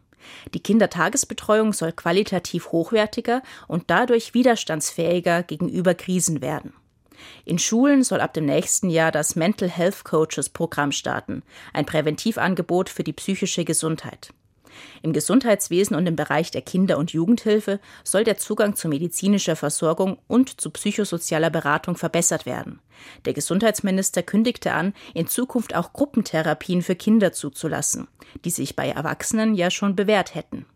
Die 0.53 0.61
Kindertagesbetreuung 0.61 1.73
soll 1.73 1.93
qualitativ 1.93 2.73
hochwertiger 2.73 3.43
und 3.69 3.85
dadurch 3.87 4.35
widerstandsfähiger 4.35 5.43
gegenüber 5.43 5.95
Krisen 5.95 6.43
werden. 6.43 6.75
In 7.45 7.59
Schulen 7.59 8.03
soll 8.03 8.21
ab 8.21 8.35
dem 8.35 8.47
nächsten 8.47 8.91
Jahr 8.91 9.13
das 9.13 9.37
Mental 9.37 9.69
Health 9.69 10.05
Coaches 10.05 10.49
Programm 10.49 10.93
starten, 10.93 11.43
ein 11.73 11.87
Präventivangebot 11.87 12.89
für 12.89 13.05
die 13.05 13.13
psychische 13.13 13.65
Gesundheit. 13.65 14.33
Im 15.03 15.13
Gesundheitswesen 15.13 15.97
und 15.97 16.07
im 16.07 16.17
Bereich 16.17 16.51
der 16.51 16.63
Kinder- 16.63 16.99
und 16.99 17.13
Jugendhilfe 17.13 17.81
soll 18.05 18.25
der 18.25 18.39
Zugang 18.39 18.77
zu 18.77 18.89
medizinischer 18.89 19.57
Versorgung 19.57 20.19
und 20.29 20.61
zu 20.61 20.71
psychosozialer 20.71 21.51
Beratung 21.51 21.97
verbessert 21.97 22.47
werden. 22.47 22.81
Der 23.25 23.33
Gesundheitsminister 23.33 24.23
kündigte 24.23 24.73
an, 24.73 24.95
in 25.15 25.27
Zukunft 25.27 25.75
auch 25.75 25.93
Gruppentherapien 25.93 26.83
für 26.83 26.95
Kinder 26.95 27.33
zuzulassen, 27.33 28.09
die 28.45 28.51
sich 28.51 28.77
bei 28.77 28.89
Erwachsenen 28.89 29.55
ja 29.55 29.71
schon 29.71 29.97
bewährt 29.97 30.35
hätten. 30.35 30.67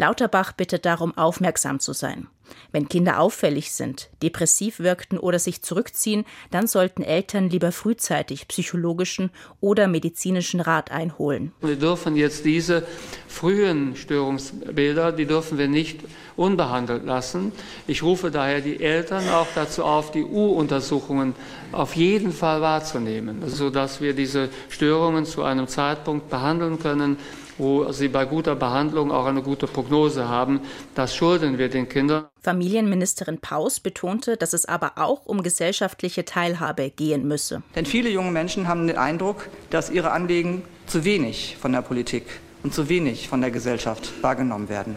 Lauterbach 0.00 0.52
bittet 0.52 0.86
darum, 0.86 1.14
aufmerksam 1.18 1.78
zu 1.78 1.92
sein. 1.92 2.26
Wenn 2.72 2.88
Kinder 2.88 3.20
auffällig 3.20 3.70
sind, 3.72 4.08
depressiv 4.22 4.80
wirkten 4.80 5.18
oder 5.18 5.38
sich 5.38 5.60
zurückziehen, 5.60 6.24
dann 6.50 6.66
sollten 6.66 7.02
Eltern 7.02 7.50
lieber 7.50 7.70
frühzeitig 7.70 8.48
psychologischen 8.48 9.30
oder 9.60 9.88
medizinischen 9.88 10.60
Rat 10.60 10.90
einholen. 10.90 11.52
Wir 11.60 11.76
dürfen 11.76 12.16
jetzt 12.16 12.46
diese 12.46 12.82
frühen 13.28 13.94
Störungsbilder, 13.94 15.12
die 15.12 15.26
dürfen 15.26 15.58
wir 15.58 15.68
nicht 15.68 16.00
unbehandelt 16.34 17.04
lassen. 17.04 17.52
Ich 17.86 18.02
rufe 18.02 18.30
daher 18.30 18.62
die 18.62 18.82
Eltern 18.82 19.28
auch 19.28 19.48
dazu 19.54 19.84
auf, 19.84 20.10
die 20.10 20.24
U-Untersuchungen 20.24 21.34
auf 21.72 21.94
jeden 21.94 22.32
Fall 22.32 22.62
wahrzunehmen, 22.62 23.42
sodass 23.46 24.00
wir 24.00 24.14
diese 24.14 24.48
Störungen 24.70 25.26
zu 25.26 25.42
einem 25.42 25.68
Zeitpunkt 25.68 26.30
behandeln 26.30 26.78
können, 26.78 27.18
wo 27.60 27.92
sie 27.92 28.08
bei 28.08 28.24
guter 28.24 28.56
Behandlung 28.56 29.12
auch 29.12 29.26
eine 29.26 29.42
gute 29.42 29.66
Prognose 29.66 30.28
haben. 30.28 30.60
Das 30.94 31.14
schulden 31.14 31.58
wir 31.58 31.68
den 31.68 31.88
Kindern. 31.88 32.24
Familienministerin 32.40 33.38
Paus 33.38 33.80
betonte, 33.80 34.36
dass 34.36 34.52
es 34.52 34.64
aber 34.64 34.92
auch 34.96 35.26
um 35.26 35.42
gesellschaftliche 35.42 36.24
Teilhabe 36.24 36.90
gehen 36.90 37.28
müsse. 37.28 37.62
Denn 37.76 37.86
viele 37.86 38.10
junge 38.10 38.30
Menschen 38.30 38.66
haben 38.66 38.86
den 38.86 38.96
Eindruck, 38.96 39.48
dass 39.68 39.90
ihre 39.90 40.10
Anliegen 40.12 40.62
zu 40.86 41.04
wenig 41.04 41.56
von 41.60 41.72
der 41.72 41.82
Politik 41.82 42.24
und 42.62 42.74
zu 42.74 42.88
wenig 42.88 43.28
von 43.28 43.40
der 43.40 43.50
Gesellschaft 43.50 44.10
wahrgenommen 44.22 44.68
werden. 44.68 44.96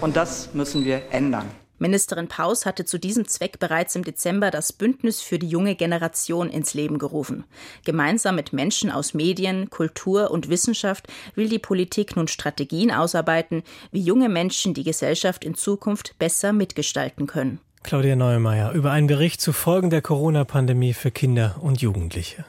Und 0.00 0.16
das 0.16 0.52
müssen 0.54 0.84
wir 0.84 1.02
ändern. 1.10 1.46
Ministerin 1.82 2.28
Paus 2.28 2.64
hatte 2.64 2.84
zu 2.84 2.98
diesem 2.98 3.26
Zweck 3.26 3.58
bereits 3.58 3.96
im 3.96 4.04
Dezember 4.04 4.50
das 4.50 4.72
Bündnis 4.72 5.20
für 5.20 5.38
die 5.38 5.48
junge 5.48 5.74
Generation 5.74 6.48
ins 6.48 6.74
Leben 6.74 6.98
gerufen. 6.98 7.44
Gemeinsam 7.84 8.36
mit 8.36 8.52
Menschen 8.52 8.90
aus 8.90 9.14
Medien, 9.14 9.68
Kultur 9.68 10.30
und 10.30 10.48
Wissenschaft 10.48 11.08
will 11.34 11.48
die 11.48 11.58
Politik 11.58 12.16
nun 12.16 12.28
Strategien 12.28 12.92
ausarbeiten, 12.92 13.64
wie 13.90 14.00
junge 14.00 14.28
Menschen 14.28 14.74
die 14.74 14.84
Gesellschaft 14.84 15.44
in 15.44 15.56
Zukunft 15.56 16.18
besser 16.18 16.52
mitgestalten 16.52 17.26
können. 17.26 17.58
Claudia 17.82 18.14
Neumeier 18.14 18.72
über 18.72 18.92
einen 18.92 19.08
Bericht 19.08 19.40
zu 19.40 19.52
Folgen 19.52 19.90
der 19.90 20.02
Corona-Pandemie 20.02 20.92
für 20.92 21.10
Kinder 21.10 21.56
und 21.60 21.82
Jugendliche. 21.82 22.44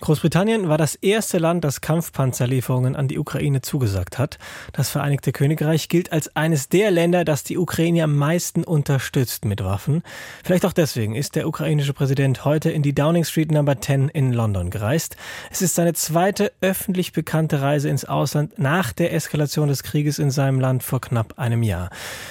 Großbritannien 0.00 0.70
war 0.70 0.78
das 0.78 0.94
erste 0.94 1.36
Land, 1.36 1.62
das 1.62 1.82
Kampfpanzerlieferungen 1.82 2.96
an 2.96 3.06
die 3.06 3.18
Ukraine 3.18 3.60
zugesagt 3.60 4.18
hat. 4.18 4.38
Das 4.72 4.88
Vereinigte 4.88 5.30
Königreich 5.30 5.90
gilt 5.90 6.10
als 6.10 6.34
eines 6.34 6.70
der 6.70 6.90
Länder, 6.90 7.26
das 7.26 7.44
die 7.44 7.58
Ukraine 7.58 8.04
am 8.04 8.16
meisten 8.16 8.64
unterstützt 8.64 9.44
mit 9.44 9.62
Waffen. 9.62 10.02
Vielleicht 10.42 10.64
auch 10.64 10.72
deswegen 10.72 11.14
ist 11.14 11.36
der 11.36 11.46
ukrainische 11.46 11.92
Präsident 11.92 12.46
heute 12.46 12.70
in 12.70 12.82
die 12.82 12.94
Downing 12.94 13.24
Street 13.24 13.52
Number 13.52 13.78
10 13.78 14.08
in 14.08 14.32
London 14.32 14.70
gereist. 14.70 15.16
Es 15.50 15.60
ist 15.60 15.74
seine 15.74 15.92
zweite 15.92 16.50
öffentlich 16.62 17.12
bekannte 17.12 17.60
Reise 17.60 17.90
ins 17.90 18.06
Ausland 18.06 18.58
nach 18.58 18.94
der 18.94 19.12
Eskalation 19.12 19.68
des 19.68 19.82
Krieges 19.82 20.18
in 20.18 20.30
seinem 20.30 20.60
Land 20.60 20.82
vor 20.82 21.02
knapp 21.02 21.38
einem 21.38 21.62
Jahr. 21.62 21.90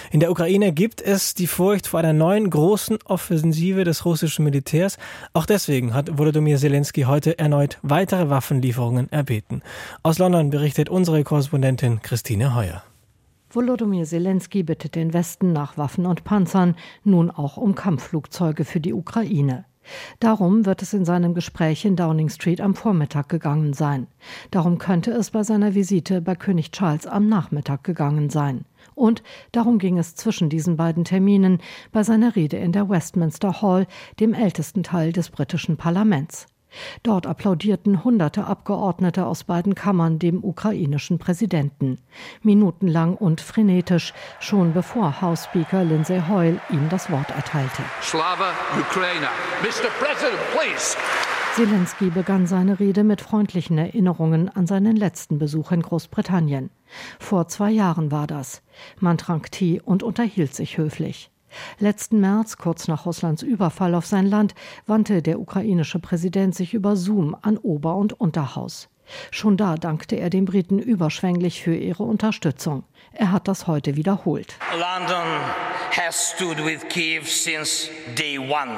In 0.09 0.21
der 0.21 0.31
Ukraine 0.31 0.73
gibt 0.73 1.03
es 1.03 1.35
die 1.35 1.47
Furcht 1.47 1.85
vor 1.85 1.99
einer 1.99 2.13
neuen 2.13 2.49
großen 2.49 2.97
Offensive 3.05 3.83
des 3.83 4.05
russischen 4.05 4.43
Militärs. 4.43 4.97
Auch 5.33 5.45
deswegen 5.45 5.93
hat 5.93 6.17
Volodymyr 6.17 6.57
Zelensky 6.57 7.03
heute 7.03 7.37
erneut 7.37 7.58
erneut 7.59 7.77
weitere 7.81 8.29
Waffenlieferungen 8.29 9.11
erbeten. 9.11 9.61
Aus 10.01 10.17
London 10.17 10.49
berichtet 10.49 10.89
unsere 10.89 11.23
Korrespondentin 11.23 12.01
Christine 12.01 12.55
Heuer. 12.55 12.83
Volodymyr 13.49 14.05
Zelensky 14.05 14.63
bittet 14.63 14.95
den 14.95 15.11
Westen 15.11 15.51
nach 15.51 15.77
Waffen 15.77 16.05
und 16.05 16.23
Panzern, 16.23 16.75
nun 17.03 17.29
auch 17.31 17.57
um 17.57 17.75
Kampfflugzeuge 17.75 18.63
für 18.63 18.79
die 18.79 18.93
Ukraine. 18.93 19.65
Darum 20.19 20.65
wird 20.65 20.83
es 20.83 20.93
in 20.93 21.03
seinem 21.03 21.33
Gespräch 21.33 21.83
in 21.83 21.95
Downing 21.95 22.29
Street 22.29 22.61
am 22.61 22.75
Vormittag 22.75 23.27
gegangen 23.27 23.73
sein. 23.73 24.07
Darum 24.51 24.77
könnte 24.77 25.11
es 25.11 25.31
bei 25.31 25.43
seiner 25.43 25.73
Visite 25.73 26.21
bei 26.21 26.35
König 26.35 26.71
Charles 26.71 27.07
am 27.07 27.27
Nachmittag 27.27 27.83
gegangen 27.83 28.29
sein. 28.29 28.65
Und 28.93 29.23
darum 29.51 29.79
ging 29.79 29.97
es 29.97 30.15
zwischen 30.15 30.49
diesen 30.49 30.77
beiden 30.77 31.03
Terminen 31.03 31.59
bei 31.91 32.03
seiner 32.03 32.35
Rede 32.35 32.57
in 32.57 32.71
der 32.71 32.87
Westminster 32.87 33.61
Hall, 33.61 33.87
dem 34.19 34.33
ältesten 34.33 34.83
Teil 34.83 35.11
des 35.11 35.29
britischen 35.31 35.75
Parlaments. 35.75 36.45
Dort 37.03 37.25
applaudierten 37.25 38.03
hunderte 38.03 38.45
Abgeordnete 38.45 39.25
aus 39.25 39.43
beiden 39.43 39.75
Kammern 39.75 40.19
dem 40.19 40.43
ukrainischen 40.43 41.19
Präsidenten. 41.19 41.99
Minutenlang 42.41 43.15
und 43.15 43.41
frenetisch, 43.41 44.13
schon 44.39 44.73
bevor 44.73 45.21
House 45.21 45.45
Speaker 45.45 45.83
Lindsay 45.83 46.21
Hoyle 46.27 46.59
ihm 46.69 46.89
das 46.89 47.11
Wort 47.11 47.29
erteilte. 47.31 47.83
Slava 48.01 48.51
Ukraina. 48.79 49.29
Mr. 49.61 49.89
President, 49.99 50.39
please. 50.53 50.95
Zelensky 51.55 52.09
begann 52.09 52.47
seine 52.47 52.79
Rede 52.79 53.03
mit 53.03 53.21
freundlichen 53.21 53.77
Erinnerungen 53.77 54.49
an 54.49 54.67
seinen 54.67 54.95
letzten 54.95 55.39
Besuch 55.39 55.71
in 55.71 55.81
Großbritannien. 55.81 56.69
Vor 57.19 57.47
zwei 57.47 57.71
Jahren 57.71 58.11
war 58.11 58.27
das. 58.27 58.61
Man 58.99 59.17
trank 59.17 59.51
Tee 59.51 59.81
und 59.83 60.03
unterhielt 60.03 60.53
sich 60.53 60.77
höflich. 60.77 61.31
Letzten 61.79 62.19
März, 62.19 62.57
kurz 62.57 62.87
nach 62.87 63.05
Russlands 63.05 63.43
Überfall 63.43 63.95
auf 63.95 64.05
sein 64.05 64.25
Land, 64.25 64.55
wandte 64.85 65.21
der 65.21 65.39
ukrainische 65.39 65.99
Präsident 65.99 66.55
sich 66.55 66.73
über 66.73 66.95
Zoom 66.95 67.35
an 67.41 67.57
Ober- 67.57 67.95
und 67.95 68.19
Unterhaus. 68.19 68.89
Schon 69.31 69.57
da 69.57 69.75
dankte 69.75 70.15
er 70.15 70.29
den 70.29 70.45
Briten 70.45 70.79
überschwänglich 70.79 71.63
für 71.63 71.75
ihre 71.75 72.03
Unterstützung. 72.03 72.83
Er 73.11 73.31
hat 73.31 73.47
das 73.47 73.67
heute 73.67 73.95
wiederholt. 73.95 74.55
London 74.73 75.25
has 75.91 76.33
stood 76.35 76.63
with 76.63 76.87
Kiev 76.89 77.27
since 77.27 77.89
day 78.17 78.37
one. 78.37 78.71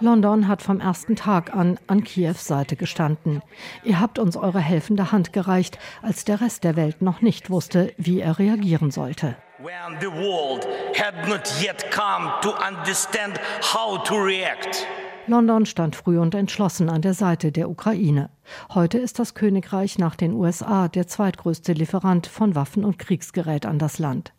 London 0.00 0.48
hat 0.48 0.62
vom 0.62 0.80
ersten 0.80 1.14
Tag 1.14 1.54
an 1.54 1.78
an 1.86 2.02
Kiews 2.02 2.44
Seite 2.44 2.74
gestanden. 2.74 3.40
Ihr 3.84 4.00
habt 4.00 4.18
uns 4.18 4.36
eure 4.36 4.58
helfende 4.58 5.12
Hand 5.12 5.32
gereicht, 5.32 5.78
als 6.02 6.24
der 6.24 6.40
Rest 6.40 6.64
der 6.64 6.74
Welt 6.74 7.02
noch 7.02 7.20
nicht 7.20 7.50
wusste, 7.50 7.92
wie 7.98 8.18
er 8.20 8.40
reagieren 8.40 8.90
sollte 8.90 9.36
when 9.62 10.00
the 10.00 10.10
world 10.10 10.66
had 10.94 11.28
not 11.28 11.48
yet 11.62 11.88
come 11.92 12.32
to 12.42 12.50
understand 12.66 13.38
how 13.62 14.02
to 14.02 14.14
react. 14.14 14.86
London 15.28 15.66
stand 15.66 15.94
früh 15.94 16.18
und 16.18 16.34
entschlossen 16.34 16.90
an 16.90 17.00
der 17.00 17.14
Seite 17.14 17.52
der 17.52 17.70
Ukraine. 17.70 18.30
Heute 18.74 18.98
ist 18.98 19.20
das 19.20 19.34
Königreich 19.34 19.98
nach 19.98 20.16
den 20.16 20.32
USA 20.32 20.88
der 20.88 21.06
zweitgrößte 21.06 21.74
Lieferant 21.74 22.26
von 22.26 22.56
Waffen 22.56 22.84
und 22.84 22.98
Kriegsgerät 22.98 23.64
an 23.64 23.78
das 23.78 24.00
Land. 24.00 24.32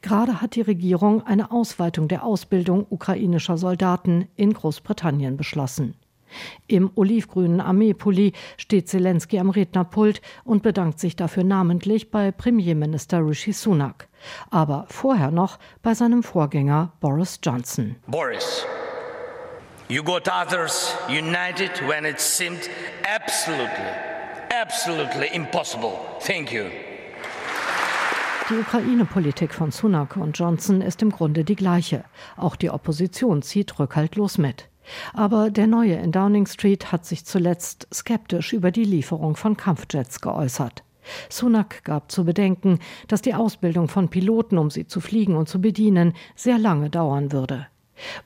Gerade 0.00 0.40
hat 0.40 0.54
die 0.54 0.62
Regierung 0.62 1.22
eine 1.26 1.50
Ausweitung 1.50 2.08
der 2.08 2.24
Ausbildung 2.24 2.86
ukrainischer 2.88 3.58
Soldaten 3.58 4.28
in 4.34 4.54
Großbritannien 4.54 5.36
beschlossen. 5.36 5.94
Im 6.66 6.90
olivgrünen 6.94 7.60
Armeepulli 7.60 8.32
steht 8.56 8.88
Zelensky 8.88 9.38
am 9.38 9.50
Rednerpult 9.50 10.20
und 10.44 10.62
bedankt 10.62 11.00
sich 11.00 11.16
dafür 11.16 11.44
namentlich 11.44 12.10
bei 12.10 12.30
Premierminister 12.30 13.26
Rishi 13.26 13.52
Sunak, 13.52 14.08
aber 14.50 14.86
vorher 14.88 15.30
noch 15.30 15.58
bei 15.82 15.94
seinem 15.94 16.22
Vorgänger 16.22 16.92
Boris 17.00 17.38
Johnson. 17.42 17.96
Boris, 18.06 18.64
you 19.88 20.02
got 20.02 20.28
others 20.28 20.94
united 21.08 21.70
when 21.88 22.04
it 22.04 22.20
seemed 22.20 22.70
absolutely, 23.14 23.90
absolutely 24.50 25.28
impossible. 25.34 25.92
Thank 26.20 26.52
you. 26.52 26.64
Die 28.50 28.58
Ukraine-Politik 28.58 29.54
von 29.54 29.70
Sunak 29.70 30.16
und 30.16 30.36
Johnson 30.36 30.80
ist 30.80 31.02
im 31.02 31.10
Grunde 31.10 31.44
die 31.44 31.54
gleiche. 31.54 32.02
Auch 32.36 32.56
die 32.56 32.70
Opposition 32.70 33.42
zieht 33.42 33.78
rückhaltlos 33.78 34.38
mit. 34.38 34.68
Aber 35.12 35.50
der 35.50 35.66
Neue 35.66 35.94
in 35.94 36.12
Downing 36.12 36.46
Street 36.46 36.92
hat 36.92 37.04
sich 37.06 37.24
zuletzt 37.24 37.88
skeptisch 37.92 38.52
über 38.52 38.70
die 38.70 38.84
Lieferung 38.84 39.36
von 39.36 39.56
Kampfjets 39.56 40.20
geäußert. 40.20 40.82
Sunak 41.28 41.84
gab 41.84 42.10
zu 42.10 42.24
bedenken, 42.24 42.78
dass 43.08 43.22
die 43.22 43.34
Ausbildung 43.34 43.88
von 43.88 44.08
Piloten, 44.08 44.58
um 44.58 44.70
sie 44.70 44.86
zu 44.86 45.00
fliegen 45.00 45.36
und 45.36 45.48
zu 45.48 45.60
bedienen, 45.60 46.14
sehr 46.36 46.58
lange 46.58 46.90
dauern 46.90 47.32
würde. 47.32 47.66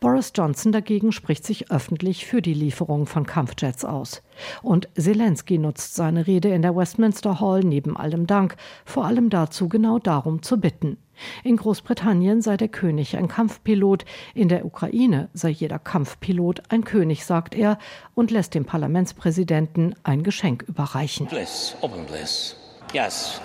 Boris 0.00 0.32
Johnson 0.34 0.72
dagegen 0.72 1.12
spricht 1.12 1.44
sich 1.44 1.70
öffentlich 1.70 2.26
für 2.26 2.40
die 2.40 2.54
Lieferung 2.54 3.06
von 3.06 3.26
Kampfjets 3.26 3.84
aus. 3.84 4.22
Und 4.62 4.88
Zelensky 4.94 5.58
nutzt 5.58 5.94
seine 5.94 6.26
Rede 6.26 6.48
in 6.48 6.62
der 6.62 6.76
Westminster 6.76 7.40
Hall 7.40 7.60
neben 7.60 7.96
allem 7.96 8.26
Dank 8.26 8.56
vor 8.84 9.04
allem 9.04 9.30
dazu, 9.30 9.68
genau 9.68 9.98
darum 9.98 10.42
zu 10.42 10.60
bitten. 10.60 10.98
In 11.42 11.56
Großbritannien 11.56 12.42
sei 12.42 12.56
der 12.56 12.68
König 12.68 13.16
ein 13.16 13.28
Kampfpilot, 13.28 14.04
in 14.34 14.48
der 14.48 14.64
Ukraine 14.64 15.28
sei 15.32 15.50
jeder 15.50 15.78
Kampfpilot 15.78 16.62
ein 16.68 16.84
König, 16.84 17.24
sagt 17.24 17.54
er 17.54 17.78
und 18.14 18.30
lässt 18.30 18.54
dem 18.54 18.64
Parlamentspräsidenten 18.64 19.94
ein 20.02 20.22
Geschenk 20.22 20.62
überreichen. 20.62 21.26
Please, 21.26 21.76
open 21.80 22.04
please. 22.06 22.56
Yes. 22.92 23.40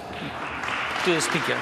To 1.05 1.11
the 1.11 1.21
speaker. 1.21 1.55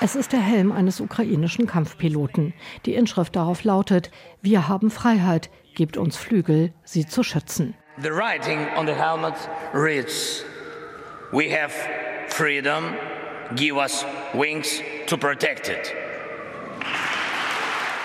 Es 0.00 0.16
ist 0.16 0.32
der 0.32 0.40
Helm 0.40 0.72
eines 0.72 1.00
ukrainischen 1.00 1.66
Kampfpiloten. 1.66 2.54
Die 2.86 2.94
Inschrift 2.94 3.36
darauf 3.36 3.64
lautet 3.64 4.10
Wir 4.40 4.68
haben 4.68 4.90
Freiheit, 4.90 5.50
gibt 5.74 5.96
uns 5.96 6.16
Flügel, 6.16 6.72
sie 6.84 7.06
zu 7.06 7.22
schützen. 7.22 7.74
The 8.00 8.10
writing 8.10 8.66
on 8.76 8.86
the 8.86 8.94
helmet 8.94 9.34
reads, 9.74 10.44
We 11.32 11.50
have 11.50 11.74
freedom, 12.28 12.94
give 13.56 13.76
us 13.76 14.04
wings 14.34 14.82
to 15.06 15.16
protect 15.16 15.68
it. 15.68 15.94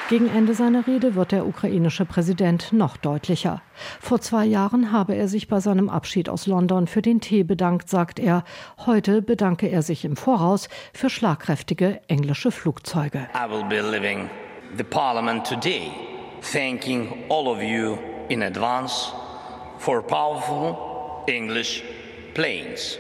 Gegen 0.09 0.27
Ende 0.27 0.53
seiner 0.53 0.85
Rede 0.85 1.15
wird 1.15 1.31
der 1.31 1.47
ukrainische 1.47 2.05
Präsident 2.05 2.73
noch 2.73 2.97
deutlicher. 2.97 3.61
Vor 4.01 4.19
zwei 4.19 4.45
Jahren 4.45 4.91
habe 4.91 5.15
er 5.15 5.27
sich 5.27 5.47
bei 5.47 5.59
seinem 5.59 5.89
Abschied 5.89 6.27
aus 6.29 6.45
London 6.45 6.87
für 6.87 7.01
den 7.01 7.21
Tee 7.21 7.43
bedankt, 7.43 7.89
sagt 7.89 8.19
er. 8.19 8.43
Heute 8.85 9.21
bedanke 9.21 9.67
er 9.67 9.81
sich 9.81 10.03
im 10.03 10.17
Voraus 10.17 10.67
für 10.93 11.09
schlagkräftige 11.09 12.01
englische 12.09 12.51
Flugzeuge. 12.51 13.27
I 13.33 13.49
will 13.49 13.63
be 13.63 13.81
leaving 13.81 14.29
the 14.77 14.83
parliament 14.83 15.47
today, 15.47 15.91
thanking 16.41 17.23
all 17.29 17.47
of 17.47 17.63
you 17.63 17.97
in 18.29 18.43
advance 18.43 19.13
for 19.79 20.01
powerful 20.01 20.77
English 21.27 21.81
planes. 22.33 22.99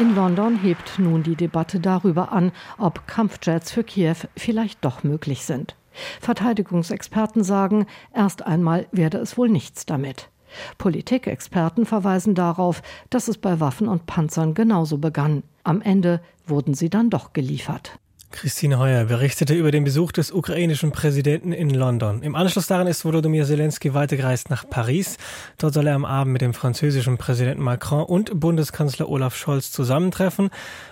In 0.00 0.14
London 0.14 0.54
hebt 0.54 1.00
nun 1.00 1.24
die 1.24 1.34
Debatte 1.34 1.80
darüber 1.80 2.30
an, 2.30 2.52
ob 2.78 3.08
Kampfjets 3.08 3.72
für 3.72 3.82
Kiew 3.82 4.14
vielleicht 4.36 4.84
doch 4.84 5.02
möglich 5.02 5.44
sind. 5.44 5.74
Verteidigungsexperten 6.20 7.42
sagen, 7.42 7.86
erst 8.14 8.46
einmal 8.46 8.86
werde 8.92 9.18
es 9.18 9.36
wohl 9.36 9.48
nichts 9.48 9.86
damit. 9.86 10.30
Politikexperten 10.78 11.84
verweisen 11.84 12.36
darauf, 12.36 12.80
dass 13.10 13.26
es 13.26 13.38
bei 13.38 13.58
Waffen 13.58 13.88
und 13.88 14.06
Panzern 14.06 14.54
genauso 14.54 14.98
begann. 14.98 15.42
Am 15.64 15.82
Ende 15.82 16.20
wurden 16.46 16.74
sie 16.74 16.90
dann 16.90 17.10
doch 17.10 17.32
geliefert. 17.32 17.98
Christine 18.30 18.78
Heuer 18.78 19.04
berichtete 19.04 19.54
über 19.54 19.70
den 19.70 19.84
Besuch 19.84 20.12
des 20.12 20.30
ukrainischen 20.30 20.92
Präsidenten 20.92 21.52
in 21.52 21.70
London. 21.70 22.22
Im 22.22 22.34
Anschluss 22.34 22.66
daran 22.66 22.86
ist 22.86 23.04
Volodymyr 23.04 23.44
Zelensky 23.46 23.94
weitergereist 23.94 24.50
nach 24.50 24.68
Paris. 24.68 25.16
Dort 25.56 25.74
soll 25.74 25.86
er 25.86 25.94
am 25.94 26.04
Abend 26.04 26.32
mit 26.32 26.42
dem 26.42 26.54
französischen 26.54 27.18
Präsidenten 27.18 27.62
Macron 27.62 28.04
und 28.04 28.38
Bundeskanzler 28.38 29.08
Olaf 29.08 29.34
Scholz 29.34 29.72
zusammentreffen. 29.72 30.50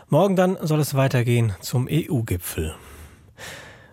Morgen 0.08 0.36
dann 0.36 0.56
soll 0.62 0.80
es 0.80 0.94
weitergehen 0.94 1.52
zum 1.60 1.88
EU-Gipfel. 1.90 2.74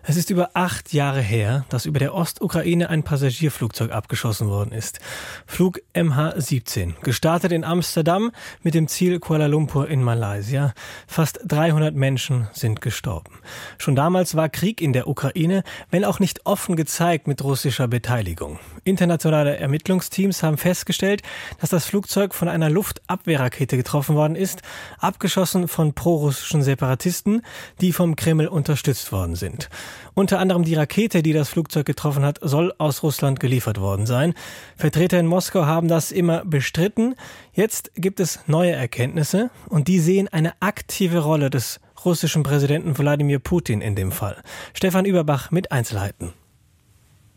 Es 0.06 0.18
ist 0.18 0.28
über 0.28 0.50
acht 0.52 0.92
Jahre 0.92 1.22
her, 1.22 1.64
dass 1.70 1.86
über 1.86 1.98
der 1.98 2.14
Ostukraine 2.14 2.90
ein 2.90 3.04
Passagierflugzeug 3.04 3.90
abgeschossen 3.90 4.48
worden 4.48 4.70
ist. 4.70 5.00
Flug 5.46 5.80
MH17, 5.94 7.00
gestartet 7.00 7.52
in 7.52 7.64
Amsterdam 7.64 8.30
mit 8.62 8.74
dem 8.74 8.86
Ziel 8.86 9.18
Kuala 9.18 9.46
Lumpur 9.46 9.88
in 9.88 10.02
Malaysia. 10.02 10.74
Fast 11.06 11.40
300 11.46 11.94
Menschen 11.94 12.48
sind 12.52 12.82
gestorben. 12.82 13.38
Schon 13.78 13.96
damals 13.96 14.34
war 14.34 14.50
Krieg 14.50 14.82
in 14.82 14.92
der 14.92 15.08
Ukraine, 15.08 15.64
wenn 15.90 16.04
auch 16.04 16.20
nicht 16.20 16.44
offen 16.44 16.76
gezeigt 16.76 17.26
mit 17.26 17.42
russischer 17.42 17.88
Beteiligung. 17.88 18.58
Internationale 18.84 19.56
Ermittlungsteams 19.56 20.42
haben 20.42 20.58
festgestellt, 20.58 21.22
dass 21.62 21.70
das 21.70 21.86
Flugzeug 21.86 22.34
von 22.34 22.48
einer 22.48 22.68
Luftabwehrrakete 22.68 23.78
getroffen 23.78 24.16
worden 24.16 24.36
ist, 24.36 24.60
abgeschossen 24.98 25.66
von 25.66 25.94
prorussischen 25.94 26.62
Separatisten, 26.62 27.40
die 27.80 27.94
vom 27.94 28.16
Kreml 28.16 28.48
unterstützt 28.48 29.10
worden 29.10 29.34
sind. 29.34 29.70
Unter 30.14 30.38
anderem 30.38 30.64
die 30.64 30.74
Rakete, 30.74 31.22
die 31.22 31.32
das 31.32 31.48
Flugzeug 31.48 31.86
getroffen 31.86 32.24
hat, 32.24 32.38
soll 32.42 32.72
aus 32.78 33.02
Russland 33.02 33.40
geliefert 33.40 33.80
worden 33.80 34.06
sein. 34.06 34.34
Vertreter 34.76 35.18
in 35.18 35.26
Moskau 35.26 35.66
haben 35.66 35.88
das 35.88 36.12
immer 36.12 36.44
bestritten. 36.44 37.14
Jetzt 37.52 37.92
gibt 37.94 38.20
es 38.20 38.40
neue 38.46 38.72
Erkenntnisse 38.72 39.50
und 39.68 39.88
die 39.88 40.00
sehen 40.00 40.28
eine 40.28 40.52
aktive 40.60 41.20
Rolle 41.20 41.50
des 41.50 41.80
russischen 42.04 42.42
Präsidenten 42.42 42.98
Wladimir 42.98 43.38
Putin 43.38 43.80
in 43.80 43.94
dem 43.94 44.12
Fall. 44.12 44.42
Stefan 44.74 45.04
Überbach 45.04 45.50
mit 45.50 45.72
Einzelheiten. 45.72 46.32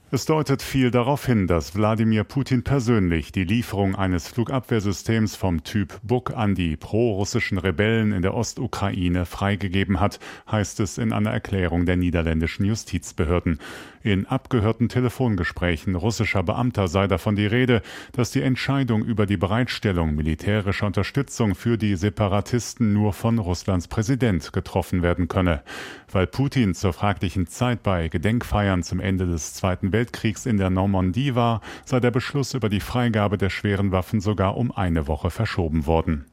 Es 0.09 0.23
deutet 0.23 0.61
viel 0.61 0.89
darauf 0.89 1.25
hin, 1.25 1.47
dass 1.47 1.75
Wladimir 1.75 2.23
Putin 2.23 2.63
persönlich 2.63 3.33
die 3.33 3.43
Lieferung 3.43 3.97
eines 3.97 4.29
Flugabwehrsystems 4.29 5.35
vom 5.35 5.65
Typ 5.65 5.99
Buk 6.01 6.33
an 6.33 6.55
die 6.55 6.77
pro-russischen 6.77 7.57
Rebellen 7.57 8.13
in 8.13 8.21
der 8.21 8.33
Ostukraine 8.33 9.25
freigegeben 9.25 9.99
hat, 9.99 10.21
heißt 10.49 10.79
es 10.79 10.97
in 10.97 11.11
einer 11.11 11.31
Erklärung 11.31 11.85
der 11.85 11.97
niederländischen 11.97 12.63
Justizbehörden. 12.63 13.59
In 14.01 14.25
abgehörten 14.25 14.87
Telefongesprächen 14.87 15.95
russischer 15.95 16.41
Beamter 16.41 16.87
sei 16.87 17.07
davon 17.07 17.35
die 17.35 17.45
Rede, 17.45 17.81
dass 18.13 18.31
die 18.31 18.41
Entscheidung 18.41 19.03
über 19.03 19.25
die 19.25 19.35
Bereitstellung 19.35 20.15
militärischer 20.15 20.85
Unterstützung 20.85 21.53
für 21.53 21.77
die 21.77 21.97
Separatisten 21.97 22.93
nur 22.93 23.11
von 23.11 23.39
Russlands 23.39 23.89
Präsident 23.89 24.53
getroffen 24.53 25.01
werden 25.01 25.27
könne. 25.27 25.63
Weil 26.09 26.27
Putin 26.27 26.73
zur 26.75 26.93
fraglichen 26.93 27.47
Zeit 27.47 27.83
bei 27.83 28.07
Gedenkfeiern 28.07 28.83
zum 28.83 29.01
Ende 29.01 29.25
des 29.25 29.53
Zweiten 29.53 29.91
Weltkriegs 29.91 29.96
in 30.45 30.57
der 30.57 30.69
Normandie 30.69 31.36
war, 31.36 31.62
sei 31.86 31.99
der 31.99 32.12
Beschluss 32.12 32.53
über 32.53 32.69
die 32.69 32.79
Freigabe 32.79 33.38
der 33.38 33.49
schweren 33.49 33.91
Waffen 33.91 34.19
sogar 34.19 34.57
um 34.57 34.71
eine 34.71 35.07
Woche 35.07 35.29
verschoben 35.29 35.86
worden. 35.86 36.25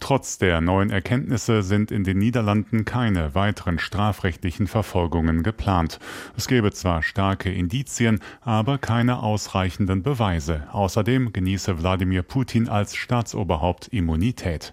Trotz 0.00 0.38
der 0.38 0.60
neuen 0.60 0.90
Erkenntnisse 0.90 1.62
sind 1.62 1.90
in 1.90 2.04
den 2.04 2.18
Niederlanden 2.18 2.84
keine 2.84 3.34
weiteren 3.34 3.78
strafrechtlichen 3.78 4.66
Verfolgungen 4.66 5.42
geplant. 5.42 5.98
Es 6.36 6.48
gäbe 6.48 6.72
zwar 6.72 7.02
starke 7.02 7.50
Indizien, 7.50 8.20
aber 8.42 8.78
keine 8.78 9.22
ausreichenden 9.22 10.02
Beweise. 10.02 10.66
Außerdem 10.72 11.32
genieße 11.32 11.80
Wladimir 11.80 12.22
Putin 12.22 12.68
als 12.68 12.94
Staatsoberhaupt 12.94 13.88
Immunität. 13.88 14.72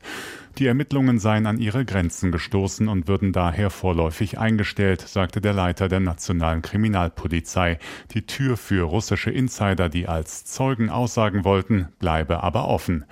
Die 0.60 0.68
Ermittlungen 0.68 1.18
seien 1.18 1.48
an 1.48 1.58
ihre 1.58 1.84
Grenzen 1.84 2.32
gestoßen 2.32 2.88
und 2.88 3.08
würden 3.08 3.34
daher 3.34 3.72
vorläufig 3.72 4.38
eingestellt, 4.38 5.02
sagte 5.02 5.42
der 5.42 5.54
Leiter 5.54 5.88
der 5.88 6.00
nationalen 6.00 6.62
Kriminalpolizei. 6.62 7.80
Die 8.12 8.28
Tür 8.28 8.56
für 8.56 8.84
russische 8.84 9.32
Insider, 9.32 9.89
die 9.89 10.08
als 10.08 10.46
Zeugen 10.46 10.92
aussagen 10.92 11.44
wollten, 11.44 11.88
bleibe 11.98 12.44
aber 12.44 12.68
offen. 12.68 13.06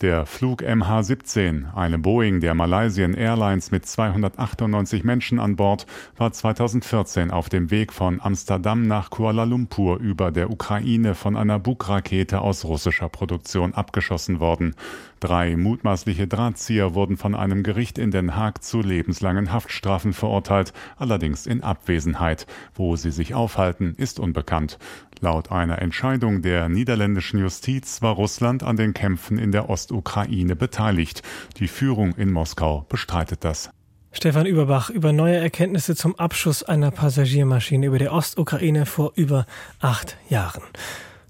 Der 0.00 0.26
Flug 0.26 0.62
MH17, 0.62 1.74
eine 1.74 1.98
Boeing 1.98 2.38
der 2.38 2.54
Malaysian 2.54 3.14
Airlines 3.14 3.72
mit 3.72 3.84
298 3.84 5.02
Menschen 5.02 5.40
an 5.40 5.56
Bord, 5.56 5.86
war 6.16 6.30
2014 6.30 7.32
auf 7.32 7.48
dem 7.48 7.72
Weg 7.72 7.92
von 7.92 8.20
Amsterdam 8.20 8.86
nach 8.86 9.10
Kuala 9.10 9.42
Lumpur 9.42 9.98
über 9.98 10.30
der 10.30 10.50
Ukraine 10.50 11.16
von 11.16 11.36
einer 11.36 11.58
Bug-Rakete 11.58 12.40
aus 12.42 12.64
russischer 12.64 13.08
Produktion 13.08 13.74
abgeschossen 13.74 14.38
worden. 14.38 14.76
Drei 15.18 15.56
mutmaßliche 15.56 16.28
Drahtzieher 16.28 16.94
wurden 16.94 17.16
von 17.16 17.34
einem 17.34 17.64
Gericht 17.64 17.98
in 17.98 18.12
Den 18.12 18.36
Haag 18.36 18.62
zu 18.62 18.82
lebenslangen 18.82 19.52
Haftstrafen 19.52 20.12
verurteilt, 20.12 20.72
allerdings 20.96 21.44
in 21.44 21.64
Abwesenheit. 21.64 22.46
Wo 22.72 22.94
sie 22.94 23.10
sich 23.10 23.34
aufhalten, 23.34 23.96
ist 23.96 24.20
unbekannt. 24.20 24.78
Laut 25.20 25.50
einer 25.50 25.82
Entscheidung 25.82 26.42
der 26.42 26.68
niederländischen 26.68 27.40
Justiz 27.40 28.02
war 28.02 28.14
Russland 28.14 28.62
an 28.62 28.76
den 28.76 28.94
Kämpfen 28.94 29.38
in 29.38 29.50
der 29.50 29.68
Ostukraine 29.68 30.54
beteiligt. 30.54 31.22
Die 31.58 31.68
Führung 31.68 32.14
in 32.14 32.30
Moskau 32.30 32.86
bestreitet 32.88 33.44
das. 33.44 33.70
Stefan 34.12 34.46
Überbach 34.46 34.90
über 34.90 35.12
neue 35.12 35.36
Erkenntnisse 35.36 35.94
zum 35.94 36.16
Abschuss 36.16 36.62
einer 36.62 36.90
Passagiermaschine 36.90 37.86
über 37.86 37.98
der 37.98 38.12
Ostukraine 38.12 38.86
vor 38.86 39.12
über 39.16 39.46
acht 39.80 40.16
Jahren. 40.28 40.62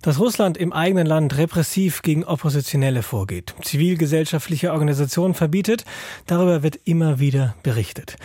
Dass 0.02 0.20
Russland 0.20 0.56
im 0.56 0.72
eigenen 0.72 1.06
Land 1.06 1.36
repressiv 1.36 2.02
gegen 2.02 2.24
Oppositionelle 2.24 3.02
vorgeht, 3.02 3.54
zivilgesellschaftliche 3.62 4.72
Organisationen 4.72 5.34
verbietet, 5.34 5.84
darüber 6.26 6.62
wird 6.62 6.78
immer 6.84 7.18
wieder 7.18 7.56
berichtet. 7.64 8.16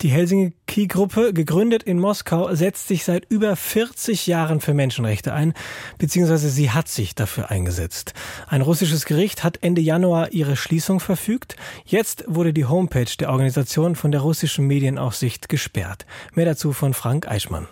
Die 0.00 0.10
Helsinki-Gruppe, 0.10 1.32
gegründet 1.32 1.82
in 1.82 1.98
Moskau, 1.98 2.54
setzt 2.54 2.86
sich 2.86 3.04
seit 3.04 3.24
über 3.30 3.56
40 3.56 4.28
Jahren 4.28 4.60
für 4.60 4.72
Menschenrechte 4.72 5.32
ein, 5.32 5.54
beziehungsweise 5.98 6.50
sie 6.50 6.70
hat 6.70 6.88
sich 6.88 7.16
dafür 7.16 7.50
eingesetzt. 7.50 8.14
Ein 8.46 8.62
russisches 8.62 9.06
Gericht 9.06 9.42
hat 9.42 9.58
Ende 9.60 9.80
Januar 9.80 10.32
ihre 10.32 10.54
Schließung 10.54 11.00
verfügt. 11.00 11.56
Jetzt 11.84 12.24
wurde 12.28 12.52
die 12.52 12.66
Homepage 12.66 13.10
der 13.18 13.30
Organisation 13.30 13.96
von 13.96 14.12
der 14.12 14.20
russischen 14.20 14.66
Medienaufsicht 14.66 15.48
gesperrt. 15.48 16.06
Mehr 16.32 16.46
dazu 16.46 16.72
von 16.72 16.94
Frank 16.94 17.26
Eichmann. 17.26 17.66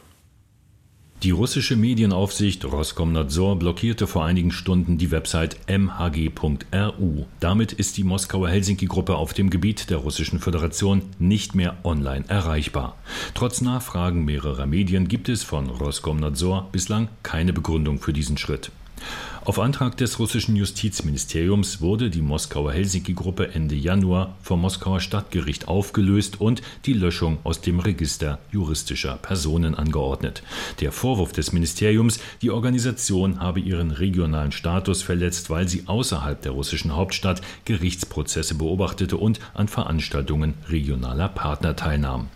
Die 1.22 1.30
russische 1.30 1.76
Medienaufsicht 1.76 2.62
Roskomnadzor 2.66 3.58
blockierte 3.58 4.06
vor 4.06 4.26
einigen 4.26 4.52
Stunden 4.52 4.98
die 4.98 5.10
Website 5.10 5.56
mhg.ru. 5.66 7.24
Damit 7.40 7.72
ist 7.72 7.96
die 7.96 8.04
Moskauer 8.04 8.50
Helsinki-Gruppe 8.50 9.16
auf 9.16 9.32
dem 9.32 9.48
Gebiet 9.48 9.88
der 9.88 9.96
Russischen 9.96 10.40
Föderation 10.40 11.00
nicht 11.18 11.54
mehr 11.54 11.78
online 11.84 12.26
erreichbar. 12.28 12.96
Trotz 13.32 13.62
Nachfragen 13.62 14.26
mehrerer 14.26 14.66
Medien 14.66 15.08
gibt 15.08 15.30
es 15.30 15.42
von 15.42 15.70
Roskomnadzor 15.70 16.68
bislang 16.70 17.08
keine 17.22 17.54
Begründung 17.54 17.98
für 17.98 18.12
diesen 18.12 18.36
Schritt. 18.36 18.70
Auf 19.46 19.60
Antrag 19.60 19.96
des 19.96 20.18
russischen 20.18 20.56
Justizministeriums 20.56 21.80
wurde 21.80 22.10
die 22.10 22.20
Moskauer 22.20 22.72
Helsinki-Gruppe 22.72 23.54
Ende 23.54 23.76
Januar 23.76 24.34
vom 24.42 24.60
Moskauer 24.60 24.98
Stadtgericht 24.98 25.68
aufgelöst 25.68 26.40
und 26.40 26.62
die 26.84 26.94
Löschung 26.94 27.38
aus 27.44 27.60
dem 27.60 27.78
Register 27.78 28.40
juristischer 28.50 29.14
Personen 29.22 29.76
angeordnet. 29.76 30.42
Der 30.80 30.90
Vorwurf 30.90 31.32
des 31.32 31.52
Ministeriums, 31.52 32.18
die 32.42 32.50
Organisation 32.50 33.38
habe 33.38 33.60
ihren 33.60 33.92
regionalen 33.92 34.50
Status 34.50 35.02
verletzt, 35.02 35.48
weil 35.48 35.68
sie 35.68 35.84
außerhalb 35.86 36.42
der 36.42 36.50
russischen 36.50 36.96
Hauptstadt 36.96 37.40
Gerichtsprozesse 37.66 38.56
beobachtete 38.56 39.16
und 39.16 39.38
an 39.54 39.68
Veranstaltungen 39.68 40.54
regionaler 40.68 41.28
Partner 41.28 41.76
teilnahm. 41.76 42.26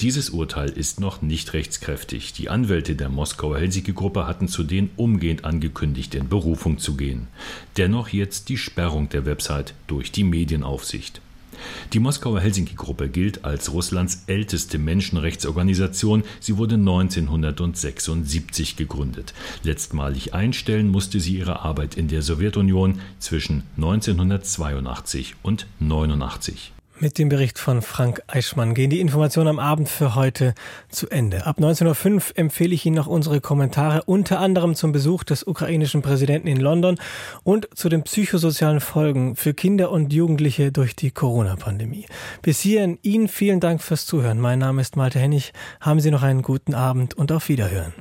Dieses 0.00 0.30
Urteil 0.30 0.68
ist 0.70 1.00
noch 1.00 1.20
nicht 1.20 1.52
rechtskräftig. 1.52 2.32
Die 2.32 2.48
Anwälte 2.48 2.94
der 2.94 3.08
Moskauer 3.08 3.58
Helsinki-Gruppe 3.58 4.28
hatten 4.28 4.46
zudem 4.46 4.90
umgehend 4.94 5.44
angekündigt, 5.44 6.14
in 6.14 6.28
Berufung 6.28 6.59
Berufung 6.60 6.78
zu 6.78 6.94
gehen. 6.94 7.26
Dennoch 7.78 8.08
jetzt 8.08 8.50
die 8.50 8.58
Sperrung 8.58 9.08
der 9.08 9.24
Website 9.24 9.72
durch 9.86 10.12
die 10.12 10.24
Medienaufsicht. 10.24 11.22
Die 11.92 11.98
Moskauer 11.98 12.40
Helsinki-Gruppe 12.40 13.08
gilt 13.08 13.44
als 13.44 13.72
Russlands 13.72 14.24
älteste 14.26 14.78
Menschenrechtsorganisation. 14.78 16.22
Sie 16.38 16.58
wurde 16.58 16.76
1976 16.76 18.76
gegründet. 18.76 19.32
Letztmalig 19.62 20.34
einstellen 20.34 20.88
musste 20.88 21.18
sie 21.20 21.38
ihre 21.38 21.60
Arbeit 21.60 21.96
in 21.96 22.08
der 22.08 22.20
Sowjetunion 22.22 23.00
zwischen 23.18 23.62
1982 23.76 25.34
und 25.42 25.66
1989. 25.80 26.72
Mit 27.02 27.16
dem 27.16 27.30
Bericht 27.30 27.58
von 27.58 27.80
Frank 27.80 28.22
Eichmann 28.26 28.74
gehen 28.74 28.90
die 28.90 29.00
Informationen 29.00 29.48
am 29.48 29.58
Abend 29.58 29.88
für 29.88 30.14
heute 30.14 30.54
zu 30.90 31.08
Ende. 31.08 31.46
Ab 31.46 31.58
19.05 31.58 32.14
Uhr 32.14 32.22
empfehle 32.34 32.74
ich 32.74 32.84
Ihnen 32.84 32.96
noch 32.96 33.06
unsere 33.06 33.40
Kommentare, 33.40 34.02
unter 34.04 34.38
anderem 34.38 34.74
zum 34.74 34.92
Besuch 34.92 35.24
des 35.24 35.42
ukrainischen 35.46 36.02
Präsidenten 36.02 36.46
in 36.46 36.58
London 36.58 36.98
und 37.42 37.70
zu 37.74 37.88
den 37.88 38.02
psychosozialen 38.02 38.80
Folgen 38.80 39.34
für 39.34 39.54
Kinder 39.54 39.90
und 39.90 40.12
Jugendliche 40.12 40.72
durch 40.72 40.94
die 40.94 41.10
Corona-Pandemie. 41.10 42.04
Bis 42.42 42.60
hierhin 42.60 42.98
Ihnen 43.00 43.28
vielen 43.28 43.60
Dank 43.60 43.80
fürs 43.80 44.04
Zuhören. 44.04 44.38
Mein 44.38 44.58
Name 44.58 44.82
ist 44.82 44.96
Malte 44.96 45.18
Hennig. 45.18 45.54
Haben 45.80 46.00
Sie 46.00 46.10
noch 46.10 46.22
einen 46.22 46.42
guten 46.42 46.74
Abend 46.74 47.14
und 47.14 47.32
auf 47.32 47.48
Wiederhören. 47.48 47.94